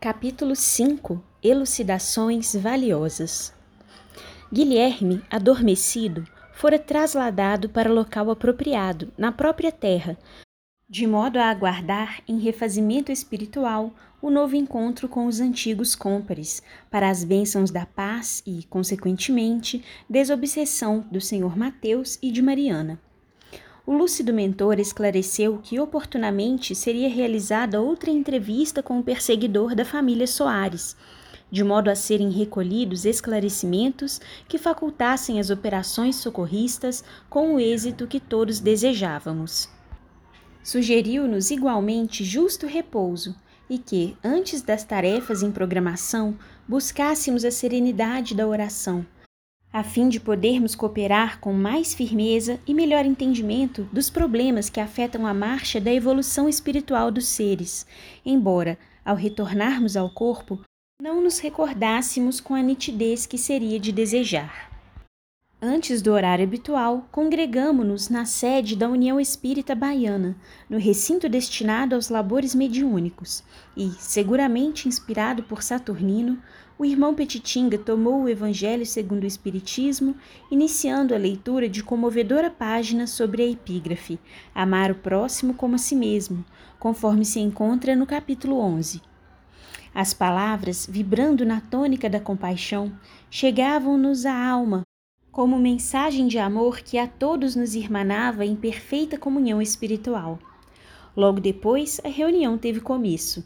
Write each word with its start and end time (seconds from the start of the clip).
Capítulo 0.00 0.56
5 0.56 1.22
Elucidações 1.42 2.54
valiosas 2.54 3.52
Guilherme, 4.50 5.22
adormecido, 5.30 6.26
fora 6.54 6.78
trasladado 6.78 7.68
para 7.68 7.92
local 7.92 8.30
apropriado, 8.30 9.12
na 9.18 9.30
própria 9.30 9.70
terra, 9.70 10.16
de 10.88 11.06
modo 11.06 11.38
a 11.38 11.50
aguardar, 11.50 12.22
em 12.26 12.38
refazimento 12.38 13.12
espiritual, 13.12 13.92
o 14.22 14.30
novo 14.30 14.56
encontro 14.56 15.06
com 15.06 15.26
os 15.26 15.38
antigos 15.38 15.94
cômpares, 15.94 16.62
para 16.90 17.10
as 17.10 17.22
bênçãos 17.22 17.70
da 17.70 17.84
paz 17.84 18.42
e, 18.46 18.64
consequentemente, 18.70 19.84
desobsessão 20.08 21.06
do 21.12 21.20
senhor 21.20 21.54
Mateus 21.58 22.18
e 22.22 22.32
de 22.32 22.40
Mariana. 22.40 22.98
O 23.86 23.94
lúcido 23.94 24.32
mentor 24.32 24.78
esclareceu 24.78 25.58
que 25.62 25.80
oportunamente 25.80 26.74
seria 26.74 27.08
realizada 27.08 27.80
outra 27.80 28.10
entrevista 28.10 28.82
com 28.82 28.98
o 28.98 29.02
perseguidor 29.02 29.74
da 29.74 29.84
família 29.84 30.26
Soares, 30.26 30.94
de 31.50 31.64
modo 31.64 31.90
a 31.90 31.94
serem 31.94 32.30
recolhidos 32.30 33.04
esclarecimentos 33.04 34.20
que 34.46 34.58
facultassem 34.58 35.40
as 35.40 35.48
operações 35.48 36.16
socorristas 36.16 37.02
com 37.28 37.54
o 37.54 37.60
êxito 37.60 38.06
que 38.06 38.20
todos 38.20 38.60
desejávamos. 38.60 39.68
Sugeriu-nos 40.62 41.50
igualmente 41.50 42.22
justo 42.22 42.66
repouso 42.66 43.34
e 43.68 43.78
que, 43.78 44.14
antes 44.22 44.60
das 44.60 44.84
tarefas 44.84 45.42
em 45.42 45.50
programação, 45.50 46.36
buscássemos 46.68 47.46
a 47.46 47.50
serenidade 47.50 48.34
da 48.34 48.46
oração 48.46 49.06
a 49.72 49.84
fim 49.84 50.08
de 50.08 50.18
podermos 50.18 50.74
cooperar 50.74 51.38
com 51.38 51.52
mais 51.52 51.94
firmeza 51.94 52.58
e 52.66 52.74
melhor 52.74 53.06
entendimento 53.06 53.88
dos 53.92 54.10
problemas 54.10 54.68
que 54.68 54.80
afetam 54.80 55.26
a 55.26 55.32
marcha 55.32 55.80
da 55.80 55.92
evolução 55.92 56.48
espiritual 56.48 57.10
dos 57.10 57.26
seres, 57.26 57.86
embora, 58.26 58.76
ao 59.04 59.14
retornarmos 59.14 59.96
ao 59.96 60.10
corpo, 60.10 60.60
não 61.00 61.22
nos 61.22 61.38
recordássemos 61.38 62.40
com 62.40 62.54
a 62.54 62.62
nitidez 62.62 63.26
que 63.26 63.38
seria 63.38 63.78
de 63.78 63.92
desejar. 63.92 64.70
Antes 65.62 66.00
do 66.00 66.12
horário 66.12 66.42
habitual, 66.42 67.06
congregamo-nos 67.12 68.08
na 68.08 68.24
sede 68.24 68.74
da 68.74 68.88
União 68.88 69.20
Espírita 69.20 69.74
Baiana, 69.74 70.34
no 70.70 70.78
recinto 70.78 71.28
destinado 71.28 71.94
aos 71.94 72.08
labores 72.08 72.54
mediúnicos, 72.54 73.44
e, 73.76 73.90
seguramente 73.98 74.88
inspirado 74.88 75.42
por 75.42 75.62
Saturnino, 75.62 76.38
o 76.80 76.84
irmão 76.86 77.14
Petitinga 77.14 77.76
tomou 77.76 78.22
o 78.22 78.28
Evangelho 78.30 78.86
segundo 78.86 79.24
o 79.24 79.26
Espiritismo, 79.26 80.16
iniciando 80.50 81.14
a 81.14 81.18
leitura 81.18 81.68
de 81.68 81.82
comovedora 81.82 82.48
página 82.48 83.06
sobre 83.06 83.42
a 83.42 83.46
epígrafe 83.46 84.18
Amar 84.54 84.90
o 84.90 84.94
próximo 84.94 85.52
como 85.52 85.74
a 85.74 85.78
si 85.78 85.94
mesmo, 85.94 86.42
conforme 86.78 87.22
se 87.22 87.38
encontra 87.38 87.94
no 87.94 88.06
capítulo 88.06 88.58
11. 88.58 89.02
As 89.94 90.14
palavras, 90.14 90.86
vibrando 90.90 91.44
na 91.44 91.60
tônica 91.60 92.08
da 92.08 92.18
compaixão, 92.18 92.90
chegavam-nos 93.30 94.24
à 94.24 94.34
alma 94.34 94.80
como 95.30 95.58
mensagem 95.58 96.26
de 96.26 96.38
amor 96.38 96.80
que 96.80 96.96
a 96.96 97.06
todos 97.06 97.54
nos 97.54 97.74
irmanava 97.74 98.42
em 98.46 98.56
perfeita 98.56 99.18
comunhão 99.18 99.60
espiritual. 99.60 100.38
Logo 101.14 101.40
depois, 101.40 102.00
a 102.02 102.08
reunião 102.08 102.56
teve 102.56 102.80
começo. 102.80 103.44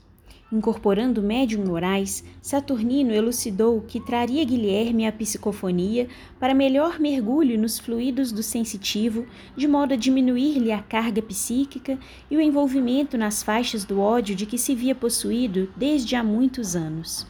Incorporando 0.53 1.23
médium 1.23 1.64
Moraes, 1.64 2.23
Saturnino 2.41 3.12
elucidou 3.12 3.81
que 3.81 3.98
traria 3.98 4.45
Guilherme 4.45 5.06
a 5.06 5.12
psicofonia 5.12 6.06
para 6.39 6.55
melhor 6.55 7.00
mergulho 7.00 7.59
nos 7.59 7.78
fluidos 7.78 8.31
do 8.31 8.42
sensitivo, 8.42 9.27
de 9.56 9.67
modo 9.67 9.95
a 9.95 9.97
diminuir-lhe 9.97 10.70
a 10.70 10.83
carga 10.83 11.22
psíquica 11.22 11.98
e 12.31 12.37
o 12.37 12.41
envolvimento 12.41 13.17
nas 13.17 13.42
faixas 13.42 13.84
do 13.84 13.98
ódio 13.98 14.37
de 14.37 14.45
que 14.45 14.59
se 14.59 14.75
via 14.75 14.95
possuído 14.95 15.69
desde 15.77 16.15
há 16.15 16.22
muitos 16.22 16.77
anos. 16.77 17.27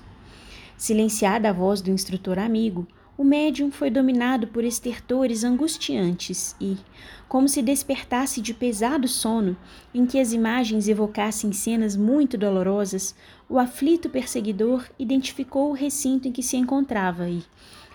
Silenciada 0.77 1.49
a 1.49 1.53
voz 1.53 1.81
do 1.81 1.91
instrutor 1.91 2.39
amigo, 2.39 2.87
o 3.17 3.23
médium 3.23 3.71
foi 3.71 3.91
dominado 3.91 4.49
por 4.49 4.65
estertores 4.65 5.45
angustiantes 5.45 6.57
e, 6.61 6.77
como 7.29 7.49
se 7.49 7.63
despertasse 7.63 8.41
de 8.41 8.53
pesado 8.53 9.07
sono, 9.07 9.57
em 9.95 10.05
que 10.05 10.19
as 10.19 10.33
imagens 10.33 10.89
evocassem 10.89 11.53
cenas 11.53 11.97
muito 11.97 12.37
dolorosas, 12.37 13.15
o 13.49 13.57
aflito 13.57 14.11
perseguidor 14.11 14.89
identificou 14.99 15.71
o 15.71 15.75
recinto 15.75 16.27
em 16.27 16.33
que 16.33 16.43
se 16.43 16.57
encontrava 16.57 17.29
e, 17.29 17.45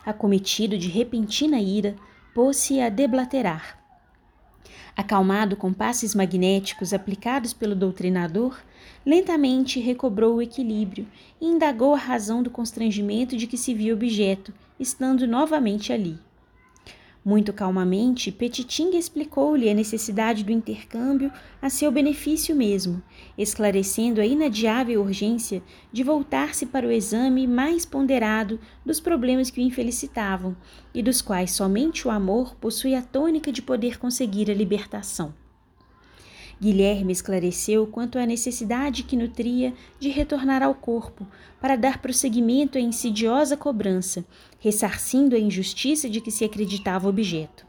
acometido 0.05 0.77
de 0.77 0.87
repentina 0.87 1.59
ira, 1.59 1.97
pôs-se 2.33 2.79
a 2.79 2.87
deblaterar. 2.87 3.77
Acalmado 4.95 5.57
com 5.57 5.73
passes 5.73 6.15
magnéticos 6.15 6.93
aplicados 6.93 7.53
pelo 7.53 7.75
doutrinador, 7.75 8.57
lentamente 9.05 9.81
recobrou 9.81 10.35
o 10.35 10.41
equilíbrio 10.41 11.05
e 11.41 11.45
indagou 11.45 11.93
a 11.93 11.97
razão 11.97 12.41
do 12.41 12.49
constrangimento 12.49 13.35
de 13.35 13.47
que 13.47 13.57
se 13.57 13.73
via 13.73 13.93
objeto 13.93 14.53
estando 14.79 15.27
novamente 15.27 15.91
ali. 15.91 16.17
Muito 17.23 17.51
calmamente, 17.51 18.31
Petitinga 18.31 18.97
explicou-lhe 18.97 19.69
a 19.69 19.73
necessidade 19.73 20.43
do 20.43 20.53
intercâmbio 20.53 21.31
a 21.61 21.69
seu 21.69 21.91
benefício 21.91 22.55
mesmo, 22.55 23.03
esclarecendo 23.37 24.21
a 24.21 24.25
inadiável 24.25 25.01
urgência 25.01 25.61
de 25.91 26.01
voltar-se 26.01 26.65
para 26.65 26.87
o 26.87 26.91
exame 26.91 27.45
mais 27.45 27.85
ponderado 27.85 28.57
dos 28.85 29.01
problemas 29.01 29.49
que 29.49 29.59
o 29.59 29.63
infelicitavam 29.63 30.55
e 30.93 31.03
dos 31.03 31.21
quais 31.21 31.51
somente 31.51 32.07
o 32.07 32.11
amor 32.11 32.55
possui 32.55 32.95
a 32.95 33.01
tônica 33.01 33.51
de 33.51 33.61
poder 33.61 33.99
conseguir 33.99 34.49
a 34.49 34.53
libertação. 34.53 35.33
Guilherme 36.61 37.13
esclareceu 37.13 37.87
quanto 37.87 38.19
à 38.19 38.25
necessidade 38.25 39.03
que 39.03 39.15
nutria 39.15 39.73
de 39.97 40.09
retornar 40.09 40.61
ao 40.61 40.75
corpo 40.75 41.25
para 41.61 41.77
dar 41.77 42.01
prosseguimento 42.01 42.77
à 42.77 42.81
insidiosa 42.81 43.55
cobrança, 43.55 44.25
ressarcindo 44.59 45.37
a 45.37 45.39
injustiça 45.39 46.09
de 46.09 46.19
que 46.19 46.29
se 46.29 46.43
acreditava 46.43 47.07
objeto. 47.07 47.65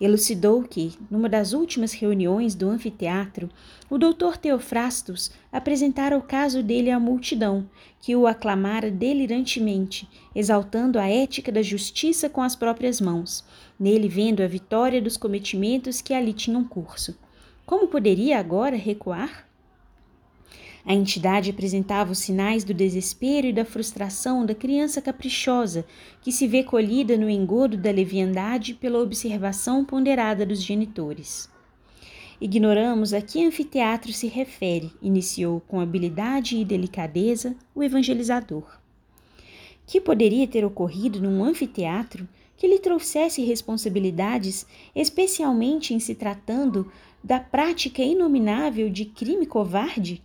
Elucidou 0.00 0.62
que, 0.62 0.94
numa 1.10 1.28
das 1.28 1.52
últimas 1.52 1.92
reuniões 1.92 2.54
do 2.54 2.68
anfiteatro, 2.68 3.50
o 3.88 3.98
doutor 3.98 4.38
Teofrastos 4.38 5.30
apresentara 5.52 6.16
o 6.16 6.22
caso 6.22 6.62
dele 6.62 6.90
à 6.90 6.98
multidão, 6.98 7.68
que 8.00 8.16
o 8.16 8.26
aclamara 8.26 8.90
delirantemente, 8.90 10.08
exaltando 10.34 10.98
a 10.98 11.06
ética 11.06 11.52
da 11.52 11.62
justiça 11.62 12.30
com 12.30 12.42
as 12.42 12.56
próprias 12.56 12.98
mãos, 12.98 13.44
nele 13.78 14.08
vendo 14.08 14.42
a 14.42 14.46
vitória 14.46 15.02
dos 15.02 15.18
cometimentos 15.18 16.00
que 16.00 16.14
ali 16.14 16.32
tinham 16.32 16.64
curso. 16.64 17.16
Como 17.66 17.88
poderia 17.88 18.38
agora 18.38 18.76
recuar? 18.76 19.44
A 20.84 20.94
entidade 20.94 21.50
apresentava 21.50 22.12
os 22.12 22.20
sinais 22.20 22.62
do 22.62 22.72
desespero 22.72 23.48
e 23.48 23.52
da 23.52 23.64
frustração 23.64 24.46
da 24.46 24.54
criança 24.54 25.02
caprichosa 25.02 25.84
que 26.22 26.30
se 26.30 26.46
vê 26.46 26.62
colhida 26.62 27.16
no 27.16 27.28
engodo 27.28 27.76
da 27.76 27.90
leviandade 27.90 28.72
pela 28.72 29.00
observação 29.00 29.84
ponderada 29.84 30.46
dos 30.46 30.62
genitores. 30.62 31.50
Ignoramos 32.40 33.12
a 33.12 33.20
que 33.20 33.44
anfiteatro 33.44 34.12
se 34.12 34.28
refere, 34.28 34.92
iniciou 35.02 35.60
com 35.66 35.80
habilidade 35.80 36.56
e 36.56 36.64
delicadeza 36.64 37.56
o 37.74 37.82
evangelizador. 37.82 38.78
Que 39.84 40.00
poderia 40.00 40.46
ter 40.46 40.64
ocorrido 40.64 41.20
num 41.20 41.42
anfiteatro 41.42 42.28
que 42.56 42.66
lhe 42.66 42.78
trouxesse 42.78 43.42
responsabilidades, 43.42 44.66
especialmente 44.94 45.92
em 45.94 45.98
se 46.00 46.14
tratando 46.14 46.90
da 47.26 47.40
prática 47.40 48.04
inominável 48.04 48.88
de 48.88 49.04
crime 49.04 49.46
covarde? 49.46 50.22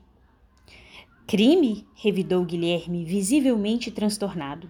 Crime? 1.26 1.84
revidou 1.96 2.46
Guilherme, 2.46 3.04
visivelmente 3.04 3.90
transtornado. 3.90 4.70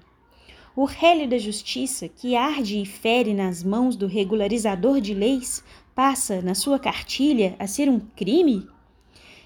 O 0.73 0.85
rélio 0.85 1.27
da 1.27 1.37
justiça, 1.37 2.07
que 2.07 2.33
arde 2.33 2.81
e 2.81 2.85
fere 2.85 3.33
nas 3.33 3.61
mãos 3.61 3.97
do 3.97 4.07
regularizador 4.07 5.01
de 5.01 5.13
leis, 5.13 5.61
passa, 5.93 6.41
na 6.41 6.55
sua 6.55 6.79
cartilha, 6.79 7.53
a 7.59 7.67
ser 7.67 7.89
um 7.89 7.99
crime? 7.99 8.65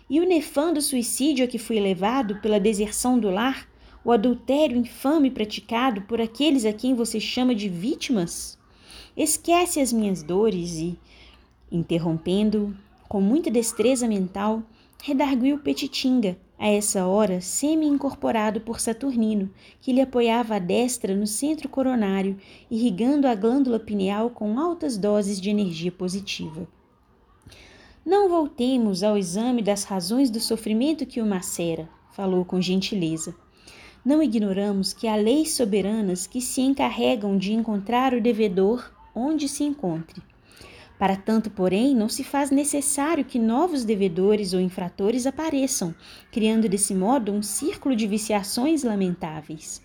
E 0.07 0.19
o 0.19 0.23
nefando 0.23 0.79
suicídio 0.79 1.43
a 1.43 1.47
que 1.47 1.57
fui 1.57 1.79
levado 1.79 2.39
pela 2.39 2.59
deserção 2.59 3.17
do 3.17 3.31
lar, 3.31 3.67
o 4.03 4.11
adultério 4.11 4.77
infame 4.77 5.31
praticado 5.31 6.03
por 6.03 6.21
aqueles 6.21 6.65
a 6.65 6.71
quem 6.71 6.93
você 6.93 7.19
chama 7.19 7.55
de 7.55 7.67
vítimas? 7.67 8.59
Esquece 9.17 9.79
as 9.79 9.91
minhas 9.91 10.21
dores 10.21 10.75
e, 10.75 10.99
Interrompendo, 11.71 12.75
com 13.07 13.19
muita 13.19 13.49
destreza 13.49 14.07
mental, 14.07 14.63
redarguiu 15.01 15.59
Petitinga, 15.59 16.37
a 16.57 16.67
essa 16.67 17.05
hora 17.05 17.41
semi-incorporado 17.41 18.61
por 18.61 18.79
Saturnino, 18.79 19.49
que 19.81 19.91
lhe 19.91 20.01
apoiava 20.01 20.55
a 20.55 20.59
destra 20.59 21.15
no 21.15 21.27
centro 21.27 21.67
coronário, 21.67 22.37
irrigando 22.71 23.27
a 23.27 23.35
glândula 23.35 23.79
pineal 23.79 24.29
com 24.29 24.57
altas 24.57 24.97
doses 24.97 25.39
de 25.39 25.49
energia 25.49 25.91
positiva. 25.91 26.67
Não 28.05 28.29
voltemos 28.29 29.03
ao 29.03 29.17
exame 29.17 29.61
das 29.61 29.83
razões 29.83 30.29
do 30.29 30.39
sofrimento 30.39 31.05
que 31.05 31.21
o 31.21 31.25
macera, 31.25 31.89
falou 32.11 32.45
com 32.45 32.61
gentileza. 32.61 33.35
Não 34.05 34.21
ignoramos 34.21 34.93
que 34.93 35.07
há 35.07 35.15
leis 35.15 35.53
soberanas 35.53 36.27
que 36.27 36.39
se 36.39 36.61
encarregam 36.61 37.37
de 37.37 37.51
encontrar 37.51 38.13
o 38.13 38.21
devedor 38.21 38.91
onde 39.13 39.49
se 39.49 39.63
encontre. 39.63 40.21
Para 40.97 41.17
tanto, 41.17 41.49
porém, 41.49 41.93
não 41.93 42.07
se 42.07 42.23
faz 42.23 42.49
necessário 42.49 43.25
que 43.25 43.37
novos 43.37 43.83
devedores 43.83 44.53
ou 44.53 44.61
infratores 44.61 45.27
apareçam, 45.27 45.93
criando 46.31 46.69
desse 46.69 46.95
modo 46.95 47.33
um 47.33 47.41
círculo 47.41 47.95
de 47.95 48.07
viciações 48.07 48.83
lamentáveis. 48.83 49.81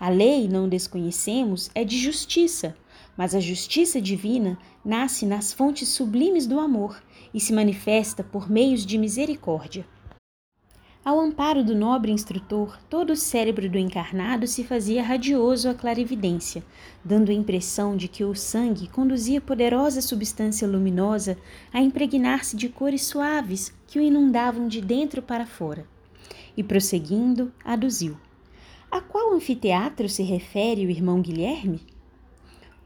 A 0.00 0.08
lei, 0.08 0.48
não 0.48 0.68
desconhecemos, 0.68 1.70
é 1.74 1.84
de 1.84 1.98
justiça, 1.98 2.74
mas 3.16 3.34
a 3.34 3.40
justiça 3.40 4.00
divina 4.00 4.56
nasce 4.84 5.26
nas 5.26 5.52
fontes 5.52 5.88
sublimes 5.88 6.46
do 6.46 6.58
amor 6.60 7.02
e 7.34 7.40
se 7.40 7.52
manifesta 7.52 8.22
por 8.22 8.48
meios 8.48 8.86
de 8.86 8.96
misericórdia. 8.96 9.84
Ao 11.08 11.18
amparo 11.18 11.64
do 11.64 11.74
nobre 11.74 12.12
instrutor, 12.12 12.78
todo 12.90 13.14
o 13.14 13.16
cérebro 13.16 13.66
do 13.66 13.78
encarnado 13.78 14.46
se 14.46 14.62
fazia 14.62 15.02
radioso 15.02 15.66
à 15.70 15.72
clarividência, 15.72 16.62
dando 17.02 17.30
a 17.30 17.34
impressão 17.34 17.96
de 17.96 18.08
que 18.08 18.22
o 18.24 18.34
sangue 18.34 18.88
conduzia 18.88 19.40
poderosa 19.40 20.02
substância 20.02 20.68
luminosa 20.68 21.38
a 21.72 21.80
impregnar-se 21.80 22.54
de 22.54 22.68
cores 22.68 23.06
suaves 23.06 23.72
que 23.86 23.98
o 23.98 24.02
inundavam 24.02 24.68
de 24.68 24.82
dentro 24.82 25.22
para 25.22 25.46
fora. 25.46 25.86
E 26.54 26.62
prosseguindo, 26.62 27.50
aduziu: 27.64 28.14
A 28.90 29.00
qual 29.00 29.32
anfiteatro 29.32 30.10
se 30.10 30.22
refere 30.22 30.84
o 30.84 30.90
irmão 30.90 31.22
Guilherme? 31.22 31.80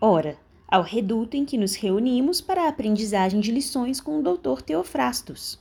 Ora, 0.01 0.37
ao 0.69 0.85
reduto 0.85 1.37
em 1.37 1.45
que 1.45 1.59
nos 1.59 1.75
reunimos 1.75 2.41
para 2.41 2.67
a 2.67 2.69
aprendizagem 2.69 3.41
de 3.41 3.51
lições 3.51 4.01
com 4.01 4.21
o 4.21 4.23
doutor 4.23 4.63
Teofrastos 4.63 5.61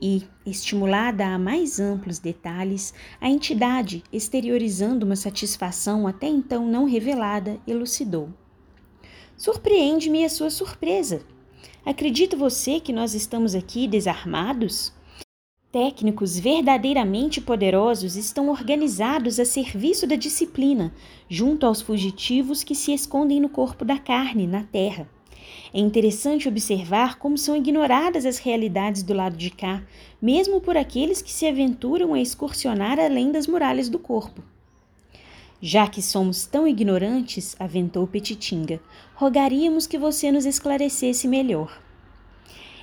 e, 0.00 0.22
estimulada 0.46 1.26
a 1.26 1.38
mais 1.38 1.80
amplos 1.80 2.18
detalhes, 2.18 2.94
a 3.20 3.28
entidade, 3.28 4.02
exteriorizando 4.12 5.04
uma 5.04 5.16
satisfação 5.16 6.06
até 6.06 6.26
então 6.26 6.66
não 6.66 6.84
revelada, 6.84 7.58
elucidou. 7.66 8.28
Surpreende-me 9.36 10.24
a 10.24 10.28
sua 10.28 10.50
surpresa. 10.50 11.22
Acredita 11.84 12.36
você 12.36 12.80
que 12.80 12.92
nós 12.92 13.14
estamos 13.14 13.54
aqui 13.54 13.86
desarmados? 13.86 14.92
Técnicos 15.70 16.38
verdadeiramente 16.38 17.40
poderosos 17.40 18.16
estão 18.16 18.48
organizados 18.48 19.38
a 19.38 19.44
serviço 19.44 20.06
da 20.06 20.16
disciplina, 20.16 20.94
junto 21.28 21.66
aos 21.66 21.82
fugitivos 21.82 22.64
que 22.64 22.74
se 22.74 22.92
escondem 22.92 23.38
no 23.38 23.48
corpo 23.48 23.84
da 23.84 23.98
carne, 23.98 24.46
na 24.46 24.64
terra. 24.64 25.08
É 25.72 25.78
interessante 25.78 26.48
observar 26.48 27.18
como 27.18 27.36
são 27.36 27.54
ignoradas 27.54 28.24
as 28.24 28.38
realidades 28.38 29.02
do 29.02 29.12
lado 29.12 29.36
de 29.36 29.50
cá, 29.50 29.82
mesmo 30.20 30.60
por 30.60 30.76
aqueles 30.76 31.20
que 31.20 31.30
se 31.30 31.46
aventuram 31.46 32.14
a 32.14 32.20
excursionar 32.20 32.98
além 32.98 33.30
das 33.30 33.46
muralhas 33.46 33.88
do 33.88 33.98
corpo. 33.98 34.42
Já 35.60 35.88
que 35.88 36.00
somos 36.00 36.46
tão 36.46 36.68
ignorantes, 36.68 37.56
aventou 37.58 38.06
Petitinga, 38.06 38.80
rogaríamos 39.14 39.86
que 39.86 39.98
você 39.98 40.30
nos 40.30 40.46
esclarecesse 40.46 41.26
melhor. 41.26 41.82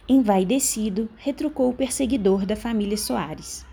Envaidecido, 0.08 1.10
retrucou 1.16 1.70
o 1.70 1.74
perseguidor 1.74 2.46
da 2.46 2.56
família 2.56 2.98
Soares. 2.98 3.66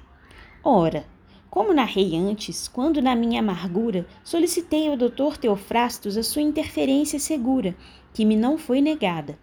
Ora, 0.64 1.04
como 1.50 1.74
narrei 1.74 2.16
antes, 2.16 2.66
quando 2.68 3.02
na 3.02 3.14
minha 3.14 3.40
amargura 3.40 4.06
solicitei 4.24 4.88
ao 4.88 4.96
Dr. 4.96 5.36
Teofrastos 5.38 6.16
a 6.16 6.22
sua 6.22 6.40
interferência 6.40 7.18
segura, 7.18 7.76
que 8.12 8.24
me 8.24 8.36
não 8.36 8.58
foi 8.58 8.80
negada. 8.80 9.38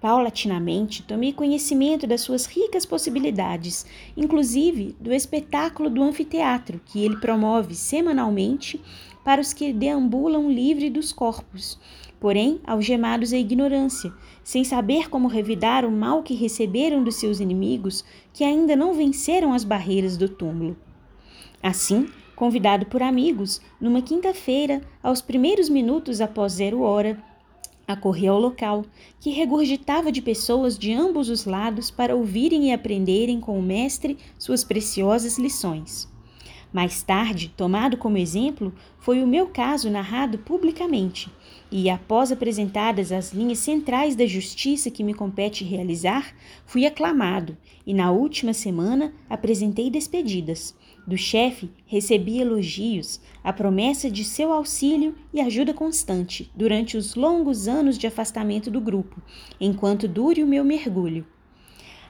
Paulatinamente, 0.00 1.02
tomei 1.02 1.32
conhecimento 1.32 2.06
das 2.06 2.20
suas 2.20 2.46
ricas 2.46 2.86
possibilidades, 2.86 3.84
inclusive 4.16 4.94
do 5.00 5.12
espetáculo 5.12 5.90
do 5.90 6.02
anfiteatro 6.02 6.80
que 6.84 7.04
ele 7.04 7.16
promove 7.16 7.74
semanalmente 7.74 8.80
para 9.24 9.40
os 9.40 9.52
que 9.52 9.72
deambulam 9.72 10.50
livre 10.50 10.88
dos 10.88 11.12
corpos, 11.12 11.78
porém 12.20 12.60
algemados 12.64 13.32
à 13.32 13.38
ignorância, 13.38 14.12
sem 14.44 14.62
saber 14.62 15.10
como 15.10 15.26
revidar 15.26 15.84
o 15.84 15.90
mal 15.90 16.22
que 16.22 16.34
receberam 16.34 17.02
dos 17.02 17.16
seus 17.16 17.40
inimigos 17.40 18.04
que 18.32 18.44
ainda 18.44 18.76
não 18.76 18.94
venceram 18.94 19.52
as 19.52 19.64
barreiras 19.64 20.16
do 20.16 20.28
túmulo. 20.28 20.76
Assim, 21.60 22.08
convidado 22.36 22.86
por 22.86 23.02
amigos, 23.02 23.60
numa 23.80 24.00
quinta-feira, 24.00 24.80
aos 25.02 25.20
primeiros 25.20 25.68
minutos 25.68 26.20
após 26.20 26.52
zero 26.52 26.82
hora, 26.82 27.20
acorri 27.88 28.28
ao 28.28 28.38
local, 28.38 28.84
que 29.18 29.30
regurgitava 29.30 30.12
de 30.12 30.20
pessoas 30.20 30.78
de 30.78 30.92
ambos 30.92 31.30
os 31.30 31.46
lados 31.46 31.90
para 31.90 32.14
ouvirem 32.14 32.68
e 32.68 32.72
aprenderem 32.72 33.40
com 33.40 33.58
o 33.58 33.62
mestre 33.62 34.18
suas 34.38 34.62
preciosas 34.62 35.38
lições. 35.38 36.06
Mais 36.70 37.02
tarde, 37.02 37.50
tomado 37.56 37.96
como 37.96 38.18
exemplo, 38.18 38.74
foi 38.98 39.22
o 39.22 39.26
meu 39.26 39.46
caso 39.46 39.88
narrado 39.88 40.36
publicamente, 40.36 41.30
e 41.72 41.88
após 41.88 42.30
apresentadas 42.30 43.10
as 43.10 43.32
linhas 43.32 43.58
centrais 43.58 44.14
da 44.14 44.26
justiça 44.26 44.90
que 44.90 45.02
me 45.02 45.14
compete 45.14 45.64
realizar, 45.64 46.34
fui 46.66 46.84
aclamado, 46.84 47.56
e 47.86 47.94
na 47.94 48.10
última 48.10 48.52
semana 48.52 49.14
apresentei 49.30 49.88
despedidas, 49.88 50.74
do 51.08 51.16
chefe 51.16 51.70
recebi 51.86 52.38
elogios, 52.38 53.18
a 53.42 53.50
promessa 53.50 54.10
de 54.10 54.22
seu 54.22 54.52
auxílio 54.52 55.14
e 55.32 55.40
ajuda 55.40 55.72
constante 55.72 56.52
durante 56.54 56.98
os 56.98 57.14
longos 57.14 57.66
anos 57.66 57.96
de 57.96 58.06
afastamento 58.06 58.70
do 58.70 58.78
grupo, 58.78 59.22
enquanto 59.58 60.06
dure 60.06 60.42
o 60.42 60.46
meu 60.46 60.62
mergulho. 60.62 61.26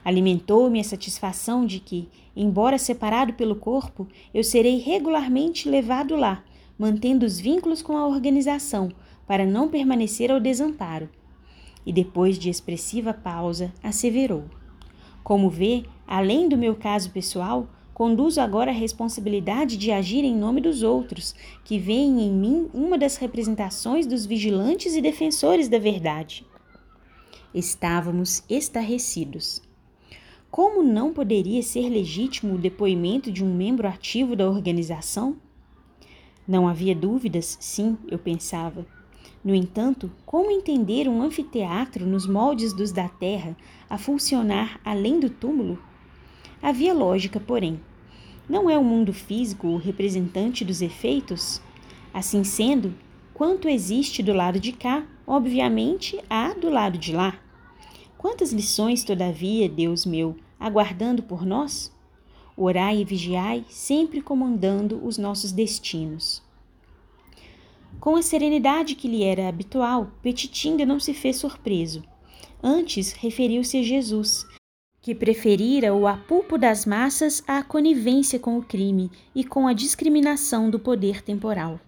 Alimentou-me 0.03 0.81
a 0.81 0.83
satisfação 0.83 1.65
de 1.65 1.79
que, 1.79 2.09
embora 2.35 2.77
separado 2.77 3.33
pelo 3.35 3.55
corpo, 3.55 4.05
eu 4.33 4.43
serei 4.43 4.79
regularmente 4.79 5.69
levado 5.69 6.17
lá, 6.17 6.43
mantendo 6.77 7.25
os 7.25 7.39
vínculos 7.39 7.81
com 7.81 7.95
a 7.95 8.05
organização, 8.05 8.91
para 9.25 9.45
não 9.45 9.69
permanecer 9.69 10.29
ao 10.29 10.41
desamparo. 10.41 11.09
E 11.85 11.93
depois 11.93 12.37
de 12.37 12.49
expressiva 12.49 13.13
pausa, 13.13 13.71
asseverou: 13.81 14.43
Como 15.23 15.49
vê, 15.49 15.85
além 16.05 16.49
do 16.49 16.57
meu 16.57 16.75
caso 16.75 17.11
pessoal, 17.11 17.65
Conduzo 17.99 18.39
agora 18.39 18.71
a 18.71 18.73
responsabilidade 18.73 19.75
de 19.75 19.91
agir 19.91 20.23
em 20.23 20.33
nome 20.33 20.61
dos 20.61 20.83
outros, 20.83 21.35
que 21.65 21.77
veem 21.77 22.21
em 22.21 22.31
mim 22.31 22.69
uma 22.73 22.97
das 22.97 23.17
representações 23.17 24.07
dos 24.07 24.25
vigilantes 24.25 24.95
e 24.95 25.01
defensores 25.01 25.67
da 25.67 25.77
verdade. 25.77 26.47
Estávamos 27.53 28.41
estarrecidos. 28.49 29.61
Como 30.49 30.81
não 30.81 31.13
poderia 31.13 31.61
ser 31.61 31.89
legítimo 31.89 32.55
o 32.55 32.57
depoimento 32.57 33.29
de 33.29 33.43
um 33.43 33.53
membro 33.53 33.85
ativo 33.85 34.33
da 34.33 34.49
organização? 34.49 35.35
Não 36.47 36.69
havia 36.69 36.95
dúvidas, 36.95 37.57
sim, 37.59 37.97
eu 38.07 38.17
pensava. 38.17 38.87
No 39.43 39.53
entanto, 39.53 40.09
como 40.25 40.51
entender 40.51 41.09
um 41.09 41.21
anfiteatro 41.21 42.05
nos 42.05 42.25
moldes 42.25 42.71
dos 42.71 42.93
da 42.93 43.09
terra 43.09 43.57
a 43.89 43.97
funcionar 43.97 44.79
além 44.85 45.19
do 45.19 45.29
túmulo? 45.29 45.77
Havia 46.61 46.93
lógica, 46.93 47.41
porém. 47.41 47.81
Não 48.49 48.67
é 48.67 48.75
o 48.75 48.83
mundo 48.83 49.13
físico 49.13 49.67
o 49.67 49.77
representante 49.77 50.65
dos 50.65 50.81
efeitos? 50.81 51.61
Assim 52.11 52.43
sendo, 52.43 52.95
quanto 53.31 53.69
existe 53.69 54.23
do 54.23 54.33
lado 54.33 54.59
de 54.59 54.71
cá, 54.71 55.05
obviamente 55.27 56.19
há 56.27 56.55
do 56.55 56.67
lado 56.67 56.97
de 56.97 57.13
lá. 57.13 57.39
Quantas 58.17 58.51
lições, 58.51 59.03
todavia, 59.03 59.69
Deus 59.69 60.03
meu, 60.03 60.35
aguardando 60.59 61.21
por 61.21 61.45
nós? 61.45 61.95
Orai 62.57 62.97
e 62.97 63.05
vigiai, 63.05 63.63
sempre 63.69 64.19
comandando 64.19 64.99
os 65.05 65.19
nossos 65.19 65.51
destinos. 65.51 66.41
Com 67.99 68.15
a 68.15 68.23
serenidade 68.23 68.95
que 68.95 69.07
lhe 69.07 69.23
era 69.23 69.47
habitual, 69.47 70.11
Petitinga 70.23 70.87
não 70.87 70.99
se 70.99 71.13
fez 71.13 71.37
surpreso. 71.37 72.03
Antes 72.63 73.13
referiu-se 73.13 73.77
a 73.77 73.83
Jesus, 73.83 74.45
que 75.09 75.15
preferira 75.15 75.91
o 75.91 76.05
apulpo 76.05 76.55
das 76.55 76.85
massas 76.85 77.41
à 77.47 77.63
conivência 77.63 78.37
com 78.37 78.59
o 78.59 78.61
crime 78.61 79.09
e 79.33 79.43
com 79.43 79.67
a 79.67 79.73
discriminação 79.73 80.69
do 80.69 80.77
poder 80.77 81.23
temporal. 81.23 81.79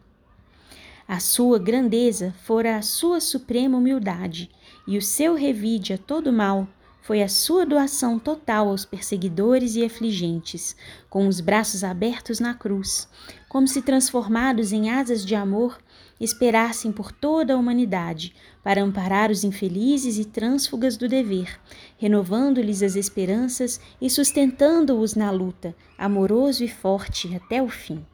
A 1.07 1.19
sua 1.19 1.59
grandeza 1.59 2.33
fora 2.41 2.77
a 2.77 2.81
sua 2.81 3.19
suprema 3.19 3.77
humildade, 3.77 4.49
e 4.87 4.97
o 4.97 5.01
seu 5.03 5.35
revide 5.35 5.93
a 5.93 5.99
todo 5.99 6.33
mal 6.33 6.67
foi 7.03 7.21
a 7.21 7.27
sua 7.27 7.63
doação 7.63 8.17
total 8.17 8.69
aos 8.69 8.85
perseguidores 8.85 9.75
e 9.75 9.85
afligentes, 9.85 10.75
com 11.07 11.27
os 11.27 11.39
braços 11.39 11.83
abertos 11.83 12.39
na 12.39 12.55
cruz, 12.55 13.07
como 13.47 13.67
se 13.67 13.83
transformados 13.83 14.73
em 14.73 14.89
asas 14.89 15.23
de 15.23 15.35
amor 15.35 15.77
esperassem 16.21 16.91
por 16.91 17.11
toda 17.11 17.53
a 17.53 17.57
humanidade, 17.57 18.33
para 18.63 18.83
amparar 18.83 19.31
os 19.31 19.43
infelizes 19.43 20.17
e 20.19 20.23
trânsfugas 20.25 20.95
do 20.95 21.09
dever, 21.09 21.59
renovando-lhes 21.97 22.83
as 22.83 22.95
esperanças 22.95 23.81
e 23.99 24.09
sustentando-os 24.09 25.15
na 25.15 25.31
luta, 25.31 25.75
amoroso 25.97 26.63
e 26.63 26.67
forte 26.67 27.35
até 27.35 27.61
o 27.61 27.67
fim. 27.67 28.05